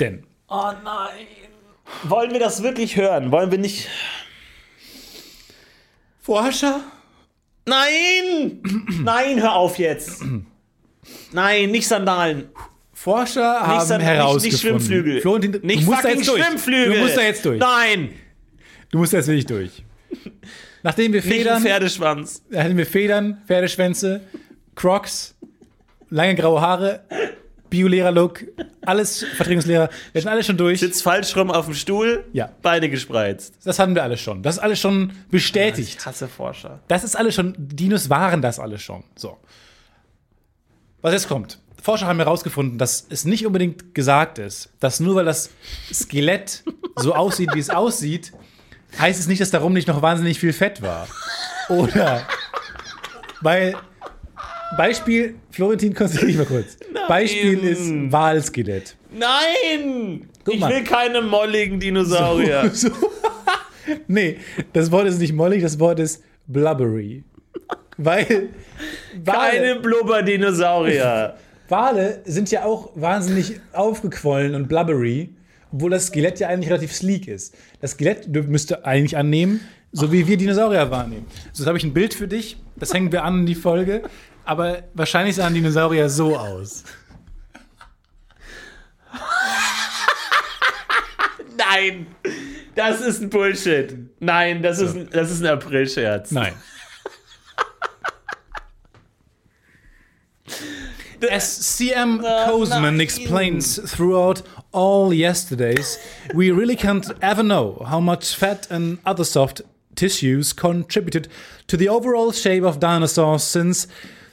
[0.00, 1.26] Denn Oh nein.
[2.04, 3.30] Wollen wir das wirklich hören?
[3.32, 3.88] Wollen wir nicht.
[6.20, 6.80] Forscher
[7.64, 8.60] Nein!
[9.04, 10.22] Nein, hör auf jetzt!
[11.32, 12.48] Nein, nicht Sandalen.
[12.92, 14.50] Forscher haben Sand- nicht- herausgefunden.
[14.52, 15.20] nicht Schwimmflügel.
[15.20, 16.44] Florentin, Nicht du musst da jetzt durch.
[16.44, 16.94] Schwimmflügel.
[16.94, 17.58] Du musst da jetzt durch.
[17.60, 18.10] Nein!
[18.90, 19.84] Du musst da jetzt wirklich durch.
[20.82, 22.42] Nachdem wir Nicht Federn, Pferdeschwanz.
[22.50, 24.20] Da hatten wir Federn, Pferdeschwänze,
[24.74, 25.34] Crocs,
[26.10, 27.04] lange graue Haare,
[27.72, 28.44] Biolehrer-Look,
[28.82, 29.88] alles Vertretungslehrer.
[30.12, 30.80] Wir sind alle schon durch.
[30.80, 32.50] Sitzt falsch rum auf dem Stuhl, Ja.
[32.60, 33.54] Beine gespreizt.
[33.64, 34.42] Das hatten wir alles schon.
[34.42, 35.96] Das ist alles schon bestätigt.
[35.98, 36.80] Ich hasse Forscher.
[36.88, 39.04] Das ist alles schon, Dinos waren das alles schon.
[39.16, 39.38] So.
[41.00, 41.58] Was jetzt kommt.
[41.82, 45.48] Forscher haben herausgefunden, dass es nicht unbedingt gesagt ist, dass nur weil das
[45.92, 46.62] Skelett
[46.96, 48.32] so aussieht, wie es aussieht,
[48.98, 51.08] heißt es nicht, dass darum nicht noch wahnsinnig viel Fett war.
[51.70, 52.22] Oder
[53.40, 53.74] weil
[54.76, 56.76] Beispiel, Florentin, konzentriere dich mal kurz.
[57.08, 58.96] Beispiel ist Walskelett.
[59.12, 60.28] Nein!
[60.44, 60.72] Guck ich mal.
[60.72, 62.70] will keine molligen Dinosaurier.
[62.72, 62.88] So.
[64.08, 64.38] nee,
[64.72, 67.24] das Wort ist nicht mollig, das Wort ist blubbery.
[67.98, 68.48] Weil
[69.24, 71.36] Keine Blubber-Dinosaurier.
[71.68, 75.30] Wale sind ja auch wahnsinnig aufgequollen und blubbery,
[75.72, 77.54] obwohl das Skelett ja eigentlich relativ sleek ist.
[77.80, 79.60] Das Skelett müsste eigentlich annehmen,
[79.92, 81.26] so wie wir Dinosaurier wahrnehmen.
[81.52, 84.02] So, jetzt habe ich ein Bild für dich, das hängen wir an in die Folge,
[84.44, 86.84] aber wahrscheinlich sahen Dinosaurier so aus.
[91.56, 92.06] Nein!
[92.74, 93.94] Das ist ein Bullshit.
[94.20, 96.30] Nein, das ist, ein- das ist ein Aprilscherz.
[96.30, 96.54] Nein.
[101.30, 105.98] As CM Koseman explains throughout all yesterdays,
[106.34, 109.62] we really can't ever know how much fat and other soft
[109.94, 111.28] tissues contributed
[111.68, 113.86] to the overall shape of dinosaurs, since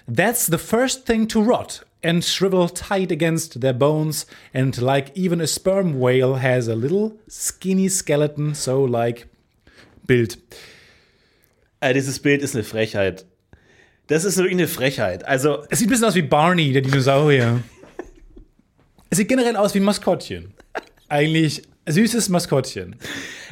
[0.09, 5.41] that's the first thing to rot and shrivel tight against their bones, and like even
[5.41, 9.27] a sperm whale has a little skinny skeleton, so like
[10.07, 10.37] Bild.
[11.81, 13.25] Äh, dieses Bild ist eine Frechheit.
[14.07, 15.25] Das ist wirklich eine Frechheit.
[15.25, 17.61] Also, Es sieht ein bisschen aus wie Barney, der Dinosaurier.
[19.09, 20.53] es sieht generell aus wie ein Maskottchen.
[21.09, 22.95] Eigentlich süßes Maskottchen.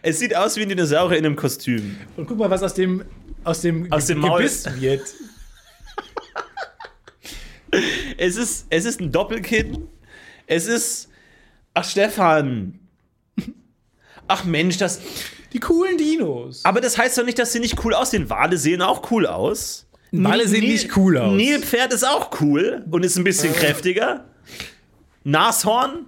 [0.02, 1.98] Es sieht aus wie ein Dinosaurier in einem Kostüm.
[2.16, 3.04] Und guck mal, was aus dem,
[3.44, 4.40] aus dem, Aus dem Maul.
[4.40, 5.02] Gebiss wird.
[8.18, 9.88] Es ist, es ist ein Doppelkinn.
[10.46, 11.10] Es ist.
[11.74, 12.80] Ach, Stefan.
[14.28, 15.02] Ach Mensch, das.
[15.54, 16.66] Die coolen Dinos.
[16.66, 18.30] Aber das heißt doch nicht, dass sie nicht cool aussehen.
[18.30, 19.88] Wale sehen auch cool aus.
[20.12, 21.36] Wale sehen Nil- nicht cool aus.
[21.36, 24.26] Nilpferd ist auch cool und ist ein bisschen kräftiger.
[25.24, 26.06] Nashorn,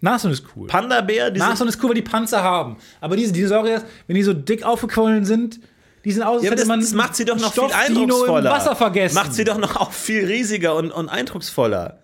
[0.00, 0.66] Nashorn ist cool.
[0.66, 2.76] Panda-Bär, Nashorn ist cool, weil die Panzer haben.
[3.00, 5.60] Aber diese Dinosaurier, wenn die so dick aufgequollen sind,
[6.04, 8.50] die sind aus, ja, das, das macht sie doch noch viel Stoffdino eindrucksvoller.
[8.50, 9.14] im Wasser vergessen.
[9.14, 12.00] Macht sie doch noch auch viel riesiger und, und eindrucksvoller.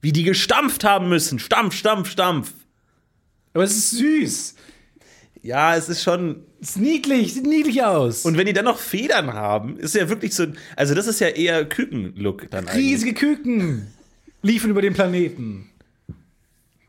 [0.00, 1.38] Wie die gestampft haben müssen.
[1.38, 2.52] Stampf, Stampf, Stampf.
[3.54, 4.54] Aber es ist süß.
[5.42, 6.44] Ja, es ist schon.
[6.60, 8.24] Es ist niedlich, sieht niedlich aus.
[8.24, 10.46] Und wenn die dann noch Federn haben, ist ja wirklich so.
[10.76, 12.84] Also, das ist ja eher Küken-Look dann eigentlich.
[12.84, 13.86] riesige Küken
[14.42, 15.70] liefen über den Planeten.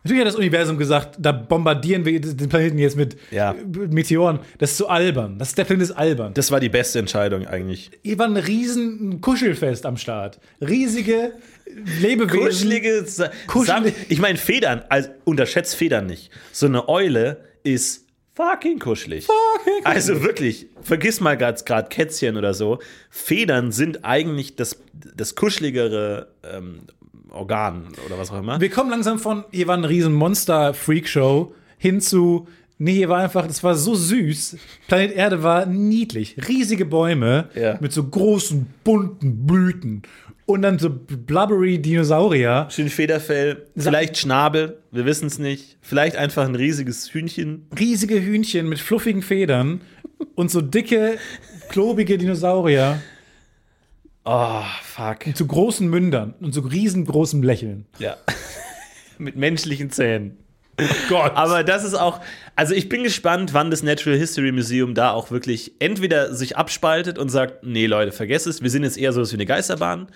[0.09, 3.53] Natürlich hat das Universum gesagt, da bombardieren wir den Planeten jetzt mit Ja.
[3.91, 4.39] Meteoren.
[4.57, 5.37] Das ist so albern.
[5.37, 6.33] Das der Planet ist albern.
[6.33, 7.91] Das war die beste Entscheidung eigentlich.
[8.01, 10.39] Hier war ein riesen Kuschelfest am Start.
[10.61, 11.33] Riesige
[12.01, 12.39] Lebewesen.
[12.39, 13.05] Kuschelige.
[13.05, 16.31] Sa Kuschelig- Ich meine, Federn, also unterschätzt Federn nicht.
[16.51, 19.27] So eine Eule ist fucking kuschelig.
[19.27, 22.79] Fucking Also wirklich, vergiss mal gerade Kätzchen oder so.
[23.11, 24.81] Federn sind eigentlich das,
[25.15, 26.79] das kuscheligere ähm,
[27.31, 28.59] Organ oder was auch immer.
[28.59, 33.47] Wir kommen langsam von, hier war ein riesen Monster-Freak-Show hin zu, nee, hier war einfach,
[33.47, 34.57] das war so süß.
[34.87, 36.35] Planet Erde war niedlich.
[36.47, 37.77] Riesige Bäume Ja.
[37.79, 40.01] mit so großen, bunten Blüten.
[40.45, 42.67] Und dann so blubbery Dinosaurier.
[42.71, 45.77] Schön Federfell, vielleicht Schnabel, wir wissen es nicht.
[45.81, 47.67] Vielleicht einfach ein riesiges Hühnchen.
[47.77, 49.81] Riesige Hühnchen mit fluffigen Federn.
[50.33, 51.17] Und so dicke,
[51.69, 52.99] klobige Dinosaurier
[54.31, 55.35] Oh, fuck.
[55.35, 57.87] zu großen Mündern und so riesengroßem Lächeln.
[57.97, 58.15] Ja.
[59.17, 60.37] Mit menschlichen Zähnen.
[61.09, 61.31] Gott.
[61.35, 62.21] Aber das ist auch,
[62.55, 67.17] also ich bin gespannt, wann das Natural History Museum da auch wirklich entweder sich abspaltet
[67.17, 70.07] und sagt, nee Leute, vergesst es, wir sind jetzt eher so wie eine Geisterbahn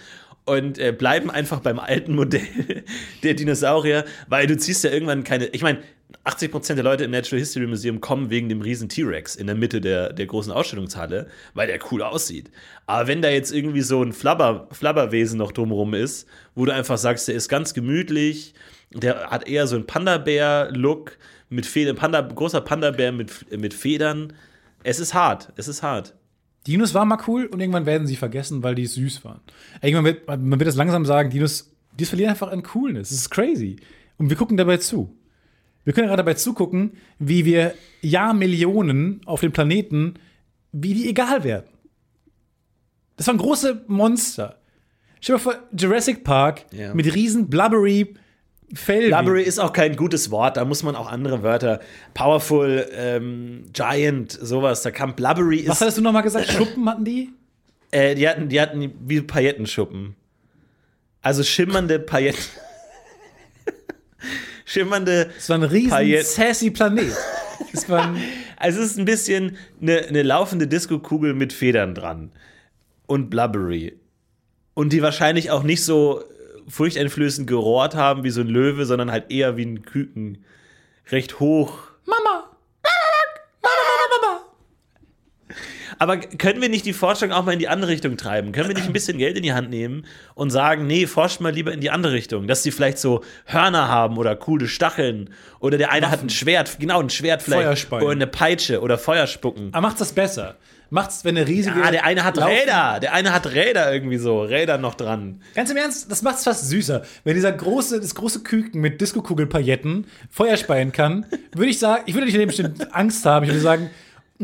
[0.46, 2.84] und äh, bleiben einfach beim alten Modell
[3.24, 5.80] der Dinosaurier, weil du ziehst ja irgendwann keine, ich meine,
[6.26, 9.82] 80% der Leute im Natural History Museum kommen wegen dem riesen T-Rex in der Mitte
[9.82, 12.52] der, der großen Ausstellungshalle, weil der cool aussieht.
[12.86, 16.98] Aber wenn da jetzt irgendwie so ein Flabber, Flabberwesen noch drumherum ist, wo du einfach
[16.98, 18.54] sagst, der ist ganz gemütlich,
[18.94, 21.18] der hat eher so einen Panda-Bär-Look
[21.50, 24.34] mit Federn, Panda, großer Panda-Bär mit, mit Federn.
[24.84, 26.14] Es ist hart, es ist hart.
[26.68, 29.42] Dinos waren mal cool und irgendwann werden sie vergessen, weil die süß waren.
[29.82, 33.10] Irgendwann wird, man wird das langsam sagen, Dinos, Dinos verlieren einfach an Coolness.
[33.10, 33.78] Das ist crazy.
[34.18, 35.16] Und wir gucken dabei zu.
[35.84, 40.14] Wir können gerade dabei zugucken, wie wir Jahrmillionen auf dem Planeten,
[40.72, 41.68] wie die egal werden.
[43.18, 44.60] Das waren große Monster.
[45.20, 46.94] Stell dir mal vor, Jurassic Park Ja.
[46.94, 48.16] mit riesen blubbery
[48.74, 49.10] Fell.
[49.10, 51.80] Blubbery ist auch kein gutes Wort, da muss man auch andere Wörter.
[52.14, 54.82] Powerful, ähm, Giant, sowas.
[54.82, 55.82] Da kam Blubbery Was ist.
[55.82, 56.52] hattest du nochmal gesagt?
[56.52, 57.30] Schuppen hatten die?
[57.92, 60.16] Äh, die, hatten, die hatten wie Paillettenschuppen.
[61.22, 62.44] Also schimmernde Pailletten.
[64.66, 65.30] schimmernde.
[65.38, 67.12] Es war ein riesen sassy Planet.
[67.72, 68.18] Es war ein
[68.58, 72.32] Also es ist ein bisschen eine, eine laufende Diskokugel mit Federn dran.
[73.08, 74.00] Und Blubbery.
[74.74, 76.24] Und die wahrscheinlich auch nicht so
[76.68, 80.44] furchteinflößend gerohrt haben wie so ein Löwe, sondern halt eher wie ein Küken.
[81.12, 81.78] Recht hoch.
[82.06, 82.54] Mama.
[86.00, 88.52] Aber können wir nicht die Forschung auch mal in die andere Richtung treiben?
[88.52, 90.06] Können wir nicht ein bisschen Geld in die Hand nehmen
[90.36, 93.88] und sagen, nee, forscht mal lieber in die andere Richtung, dass sie vielleicht so Hörner
[93.88, 98.12] haben oder coole Stacheln oder der eine hat ein Schwert, genau ein Schwert vielleicht oder
[98.12, 99.70] eine Peitsche oder Feuerspucken.
[99.72, 100.58] Aber macht's das besser.
[100.94, 101.82] Macht's, wenn eine riesige.
[101.84, 105.42] Ah, der eine hat Laufen- Räder, der eine hat Räder irgendwie so, Räder noch dran.
[105.56, 107.02] Ganz im Ernst, das macht's fast süßer.
[107.24, 111.26] Wenn dieser große, das große Küken mit Diskokugelpailletten Feuer speien kann,
[111.56, 113.44] würde ich sagen, ich würde nicht bestimmt Angst haben.
[113.44, 113.90] Ich würde sagen,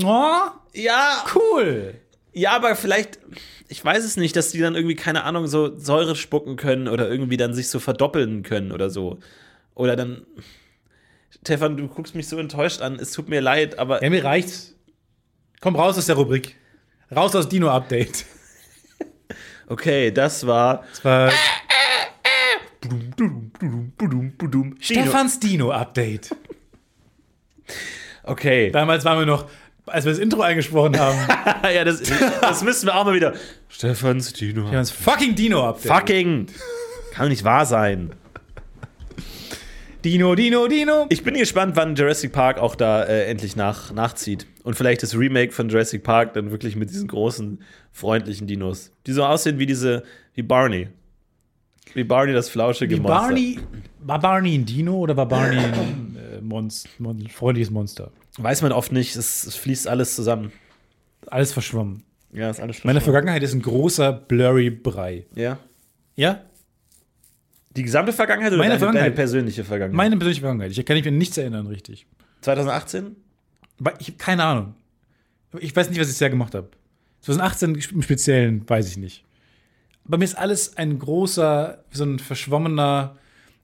[0.03, 1.93] oh, Ja, cool.
[2.33, 3.19] ja, aber vielleicht,
[3.67, 7.07] ich weiß es nicht, dass die dann irgendwie, keine Ahnung, so Säure spucken können oder
[7.09, 9.19] irgendwie dann sich so verdoppeln können oder so.
[9.75, 10.25] Oder dann.
[11.43, 12.95] Stefan, du guckst mich so enttäuscht an.
[12.95, 14.75] Es tut mir leid, aber Ja, mir reicht's.
[15.61, 16.55] Komm raus aus der Rubrik.
[17.13, 18.25] Raus aus Dino-Update.
[19.67, 21.31] okay, das war Das war
[22.81, 23.41] Dino.
[24.79, 26.35] Stefans Dino-Update.
[28.23, 28.71] Okay.
[28.71, 29.49] Damals waren wir noch,
[29.85, 31.17] als wir das Intro eingesprochen haben,
[31.73, 32.01] ja, das,
[32.41, 33.33] das müssen wir auch mal wieder.
[33.67, 34.71] Stefans Dino.
[34.71, 35.91] das fucking Dino-Update.
[35.91, 36.47] Fucking.
[37.13, 38.13] Kann doch nicht wahr sein.
[40.03, 41.07] Dino, Dino, Dino.
[41.09, 44.47] Ich bin gespannt, wann Jurassic Park auch da äh, endlich nach, nachzieht.
[44.63, 48.91] Und vielleicht das Remake von Jurassic Park dann wirklich mit diesen großen, freundlichen Dinos.
[49.07, 50.03] Die so aussehen wie diese,
[50.35, 50.87] wie Barney.
[51.93, 53.19] Wie Barney das flauschige Wie Monster.
[53.19, 53.59] Barney,
[53.99, 58.11] war Barney ein Dino oder war Barney ein äh, Monst, Mon freundliches Monster.
[58.37, 60.53] Weiß man oft nicht, es, es fließt alles zusammen.
[61.27, 62.03] Alles verschwommen.
[62.31, 65.25] Ja, ist alles Meine Vergangenheit ist ein großer, blurry Brei.
[65.35, 65.57] Ja.
[66.15, 66.41] Ja?
[67.75, 69.15] Die gesamte Vergangenheit oder Meine deine, deine Vergangenheit.
[69.15, 69.95] persönliche Vergangenheit?
[69.97, 70.71] Meine persönliche Vergangenheit.
[70.77, 72.05] Ich kann mich an nichts erinnern, richtig.
[72.41, 73.15] 2018?
[73.77, 74.73] Weil Ich habe keine Ahnung.
[75.59, 76.69] Ich weiß nicht, was ich bisher gemacht habe.
[77.21, 79.23] 2018 im Speziellen weiß ich nicht.
[80.07, 83.15] Aber mir ist alles ein großer, so ein verschwommener,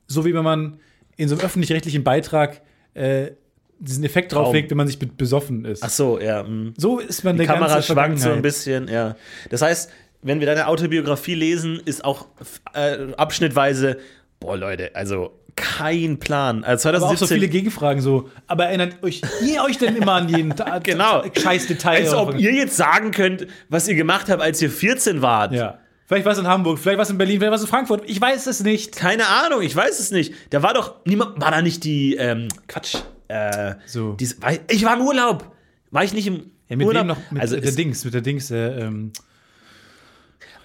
[0.07, 0.79] so wie wenn man
[1.17, 2.61] in so einem öffentlich-rechtlichen Beitrag
[2.93, 3.31] äh,
[3.79, 4.43] diesen Effekt Traum.
[4.45, 5.83] drauflegt, wenn man sich be- besoffen ist.
[5.83, 6.43] Ach so, ja.
[6.43, 6.73] mm.
[6.77, 9.15] So ist man Die der Kamera ganze schwankt so ein bisschen, ja.
[9.49, 9.91] Das heißt,
[10.26, 12.26] wenn wir deine Autobiografie lesen, ist auch
[12.73, 13.97] äh, abschnittweise,
[14.39, 16.63] boah, Leute, also kein Plan.
[16.65, 18.30] Also Aber auch 2017, so viele Gegenfragen so.
[18.47, 20.53] Aber erinnert euch ihr euch denn immer an jeden
[20.84, 21.23] Genau.
[21.34, 21.97] scheiß Detail?
[22.03, 25.53] Als ob ihr jetzt sagen könnt, was ihr gemacht habt, als ihr 14 wart.
[25.53, 25.80] ja.
[26.07, 28.03] Vielleicht war es in Hamburg, vielleicht war es in Berlin, vielleicht war es in Frankfurt.
[28.05, 28.95] Ich weiß es nicht.
[28.95, 30.36] Keine Ahnung, ich weiß es nicht.
[30.51, 32.97] Da war doch niemand, war da nicht die, ähm, Quatsch,
[33.28, 34.11] äh, So.
[34.13, 34.36] diese,
[34.69, 35.51] ich war im Urlaub.
[35.89, 37.07] War ich nicht im Ja, mit Urlaub?
[37.07, 37.17] noch?
[37.32, 39.13] Mit also, der Dings, mit der Dings, äh, ähm,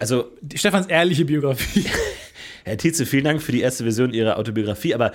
[0.01, 1.85] also Stefans ehrliche Biografie.
[2.65, 5.13] Herr Tietze, vielen Dank für die erste Version Ihrer Autobiografie, aber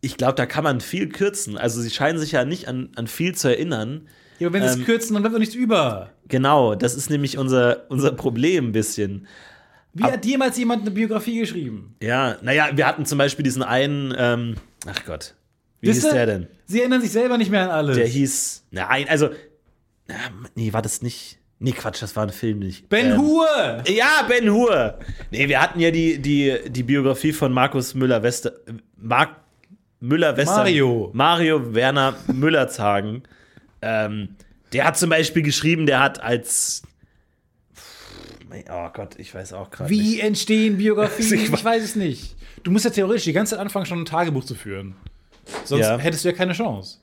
[0.00, 1.58] ich glaube, da kann man viel kürzen.
[1.58, 4.08] Also Sie scheinen sich ja nicht an, an viel zu erinnern.
[4.38, 6.12] Ja, aber wenn sie es Ähm, kürzen, dann bleibt doch nichts über.
[6.28, 9.26] Genau, das ist nämlich unser, unser Problem ein bisschen.
[9.94, 11.96] Wie hat jemals jemand eine Biografie geschrieben?
[12.00, 14.54] Ja, naja, wir hatten zum Beispiel diesen einen, ähm,
[14.86, 15.34] ach Gott,
[15.80, 16.12] wie hieß Wisst ihr?
[16.12, 16.46] der denn?
[16.66, 17.96] Sie erinnern sich selber nicht mehr an alles.
[17.96, 19.30] Der hieß, nein, also,
[20.06, 20.14] na,
[20.54, 22.88] nee, war das nicht, nee, Quatsch, das war ein Film nicht.
[22.88, 23.82] ben Ähm, Hur!
[23.86, 24.98] Ja, Ben Hur.
[25.30, 28.52] Nee, wir hatten ja die, die, die Biografie von Markus Müller-Wester.
[28.96, 29.36] Mark
[30.00, 30.56] Müller-Wester.
[30.58, 31.10] Mario.
[31.12, 33.22] Mario Werner Müllerzagen.
[33.82, 34.36] ähm,
[34.72, 36.82] der hat zum Beispiel geschrieben, der hat als.
[38.70, 39.90] Oh Gott, ich weiß auch gerade.
[39.90, 40.22] Wie Nicht.
[40.22, 41.34] entstehen Biografien?
[41.42, 42.34] Ich Ich weiß es nicht.
[42.62, 44.94] Du musst ja theoretisch die ganze Zeit anfangen, schon ein Tagebuch zu führen.
[45.64, 45.98] Sonst Ja.
[45.98, 46.98] hättest du ja keine Chance.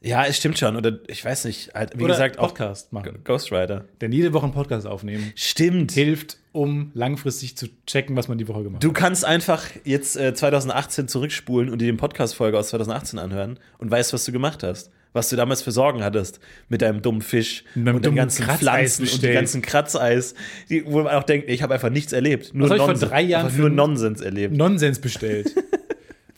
[0.00, 0.76] Ja, es stimmt schon.
[0.76, 1.74] Oder ich weiß nicht.
[1.74, 3.18] Halt, wie Oder gesagt, auch Podcast machen.
[3.24, 3.84] Ghostwriter.
[4.00, 5.90] Denn jede Woche einen Podcast aufnehmen Stimmt.
[5.92, 10.34] hilft, um langfristig zu checken, was man die Woche gemacht Du kannst einfach jetzt äh,
[10.34, 14.90] 2018 zurückspulen und dir den Podcast-Folge aus 2018 anhören und weißt, was du gemacht hast.
[15.14, 16.38] Was du damals für Sorgen hattest
[16.68, 19.34] mit deinem dummen Fisch Mit meinem und den ganzen Kratzeis Pflanzen und bestellt.
[19.34, 20.34] ganzen Kratzeis,
[20.68, 22.52] die, wo man auch denkt, ich habe einfach nichts erlebt.
[22.54, 24.54] Nur Was hab ich vor Nonsens, drei Jahren nur Nonsens erlebt.
[24.54, 25.52] Nonsens bestellt.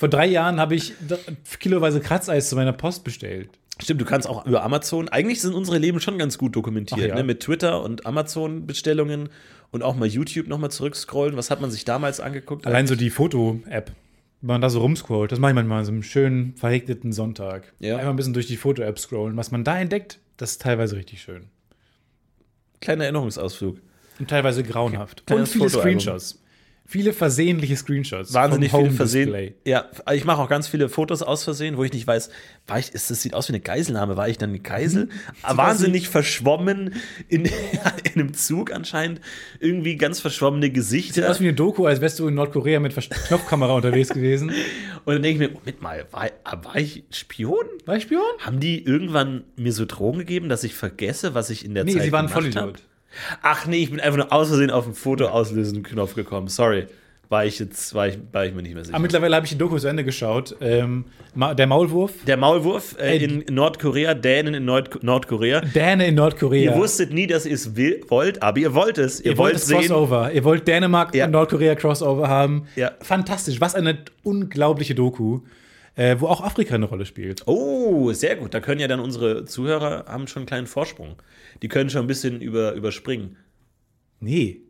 [0.00, 0.94] Vor drei Jahren habe ich
[1.58, 3.50] kiloweise Kratzeis zu meiner Post bestellt.
[3.78, 5.10] Stimmt, du kannst auch über Amazon.
[5.10, 7.14] Eigentlich sind unsere Leben schon ganz gut dokumentiert, ja.
[7.14, 7.22] ne?
[7.22, 9.28] Mit Twitter und Amazon-Bestellungen
[9.70, 11.36] und auch mal YouTube nochmal zurückscrollen.
[11.36, 12.66] Was hat man sich damals angeguckt?
[12.66, 13.92] Allein so die Foto-App.
[14.40, 17.74] Wenn man da so rumscrollt, das mache ich manchmal an so einem schönen, verregneten Sonntag.
[17.78, 17.98] Ja.
[17.98, 19.36] Einfach ein bisschen durch die Foto-App scrollen.
[19.36, 21.48] Was man da entdeckt, das ist teilweise richtig schön.
[22.80, 23.76] Kleiner Erinnerungsausflug.
[24.18, 25.26] Und teilweise grauenhaft.
[25.26, 26.00] Kleines Und viele Fotoalbum.
[26.00, 26.39] Screenshots.
[26.90, 28.34] Viele versehentliche Screenshots.
[28.34, 28.90] Wahnsinnig viele.
[28.90, 29.54] Versehen.
[29.64, 32.30] Ja, ich mache auch ganz viele Fotos aus Versehen, wo ich nicht weiß,
[32.66, 34.16] war ich, ist, das sieht aus wie eine Geiselnahme.
[34.16, 35.08] War ich dann eine Geisel?
[35.42, 36.96] Ah, Wahnsinnig verschwommen
[37.28, 37.52] in, in
[38.14, 39.20] einem Zug anscheinend.
[39.60, 41.30] Irgendwie ganz verschwommene Sieht Gesichter.
[41.30, 42.92] aus wie eine Doku, als wärst du in Nordkorea mit
[43.28, 44.50] Knopfkamera unterwegs gewesen.
[45.04, 46.28] Und dann denke ich mir, Moment mal, war,
[46.64, 47.66] war ich Spion?
[47.86, 48.20] War ich Spion?
[48.40, 51.92] Haben die irgendwann mir so Drogen gegeben, dass ich vergesse, was ich in der Nee,
[51.92, 52.82] Zeit sie waren gemacht Vollidiot.
[53.42, 56.48] Ach nee, ich bin einfach nur aus Versehen auf den Foto auslösen Knopf gekommen.
[56.48, 56.86] Sorry.
[57.28, 58.96] War ich jetzt, war ich, war ich mir nicht mehr sicher.
[58.96, 60.56] Aber mittlerweile habe ich die Doku zu Ende geschaut.
[60.60, 62.12] Ähm, Ma- der Maulwurf.
[62.26, 65.60] Der Maulwurf äh, in Nordkorea, Dänen in Nord Nordkorea.
[65.60, 66.72] Däne in Nordkorea.
[66.72, 67.70] Ihr wusstet nie, dass ihr es
[68.08, 69.20] wollt, aber ihr wollt es.
[69.20, 69.78] Ihr, Ihr wollt wollt das sehen.
[69.78, 70.32] Crossover.
[70.32, 71.26] Ihr wollt Dänemark Ja.
[71.26, 72.66] und Nordkorea Crossover haben.
[72.74, 72.90] Ja.
[73.00, 73.60] Fantastisch.
[73.60, 75.38] Was eine unglaubliche Doku,
[75.96, 77.46] äh, wo auch Afrika eine Rolle spielt.
[77.46, 78.54] Oh, sehr gut.
[78.54, 81.16] Da können ja dann unsere Zuhörer haben schon einen kleinen Vorsprung.
[81.62, 83.36] Die können schon ein bisschen über, überspringen.
[84.20, 84.62] Nee.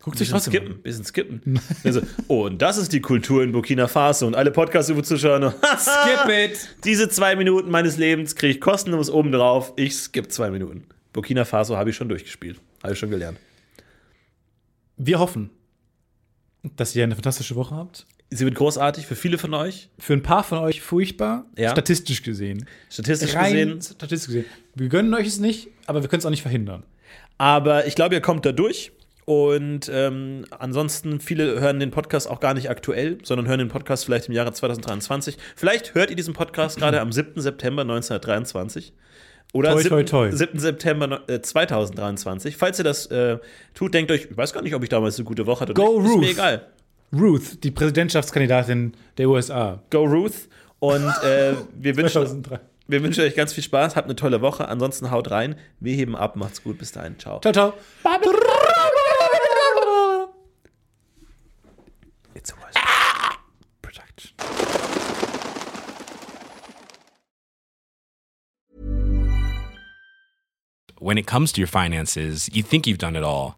[0.00, 0.82] Guckt sich trotzdem skippen, an.
[0.82, 1.60] bisschen skippen.
[1.84, 5.50] also, oh, und das ist die Kultur in Burkina Faso und alle Podcast-Zuschauer nur.
[5.78, 6.76] Skip it!
[6.84, 9.72] Diese zwei Minuten meines Lebens kriege ich kostenlos oben drauf.
[9.76, 10.84] Ich skippe zwei Minuten.
[11.12, 12.60] Burkina Faso habe ich schon durchgespielt.
[12.82, 13.38] Habe ich schon gelernt.
[14.96, 15.50] Wir hoffen,
[16.76, 18.06] dass ihr eine fantastische Woche habt.
[18.30, 19.88] Sie wird großartig für viele von euch.
[19.98, 21.70] Für ein paar von euch furchtbar, Ja.
[21.70, 22.66] statistisch gesehen.
[22.90, 23.80] Statistisch Rein gesehen.
[23.80, 24.44] statistisch gesehen.
[24.74, 26.82] Wir gönnen euch es nicht, aber wir können es auch nicht verhindern.
[27.38, 28.92] Aber ich glaube, ihr kommt da durch.
[29.24, 34.06] Und ähm, ansonsten, viele hören den Podcast auch gar nicht aktuell, sondern hören den Podcast
[34.06, 35.36] vielleicht im Jahre 2023.
[35.54, 37.38] Vielleicht hört ihr diesen Podcast gerade am 7.
[37.40, 38.92] September 1923.
[39.54, 39.88] Oder Toi, 7.
[39.90, 40.30] toi, toi.
[40.32, 40.58] 7.
[40.58, 42.56] September äh, 2023.
[42.56, 43.38] Falls ihr das äh,
[43.74, 45.74] tut, denkt euch, ich weiß gar nicht, ob ich damals eine gute Woche hatte.
[45.74, 46.20] Go Ist Ruth.
[46.20, 46.66] mir egal.
[47.12, 49.82] Ruth, die Präsidentschaftskandidatin der USA.
[49.90, 50.48] Go Ruth.
[50.78, 52.42] Und äh, wir, wünschen,
[52.86, 53.96] wir wünschen euch ganz viel Spaß.
[53.96, 54.68] Habt eine tolle Woche.
[54.68, 55.56] Ansonsten haut rein.
[55.80, 56.36] Wir heben ab.
[56.36, 56.78] Macht's gut.
[56.78, 57.18] Bis dahin.
[57.18, 57.40] Ciao.
[57.40, 57.74] Ciao, ciao.
[62.34, 62.56] It's a
[63.82, 64.32] production.
[71.00, 73.57] When it comes to your finances, you think you've done it all.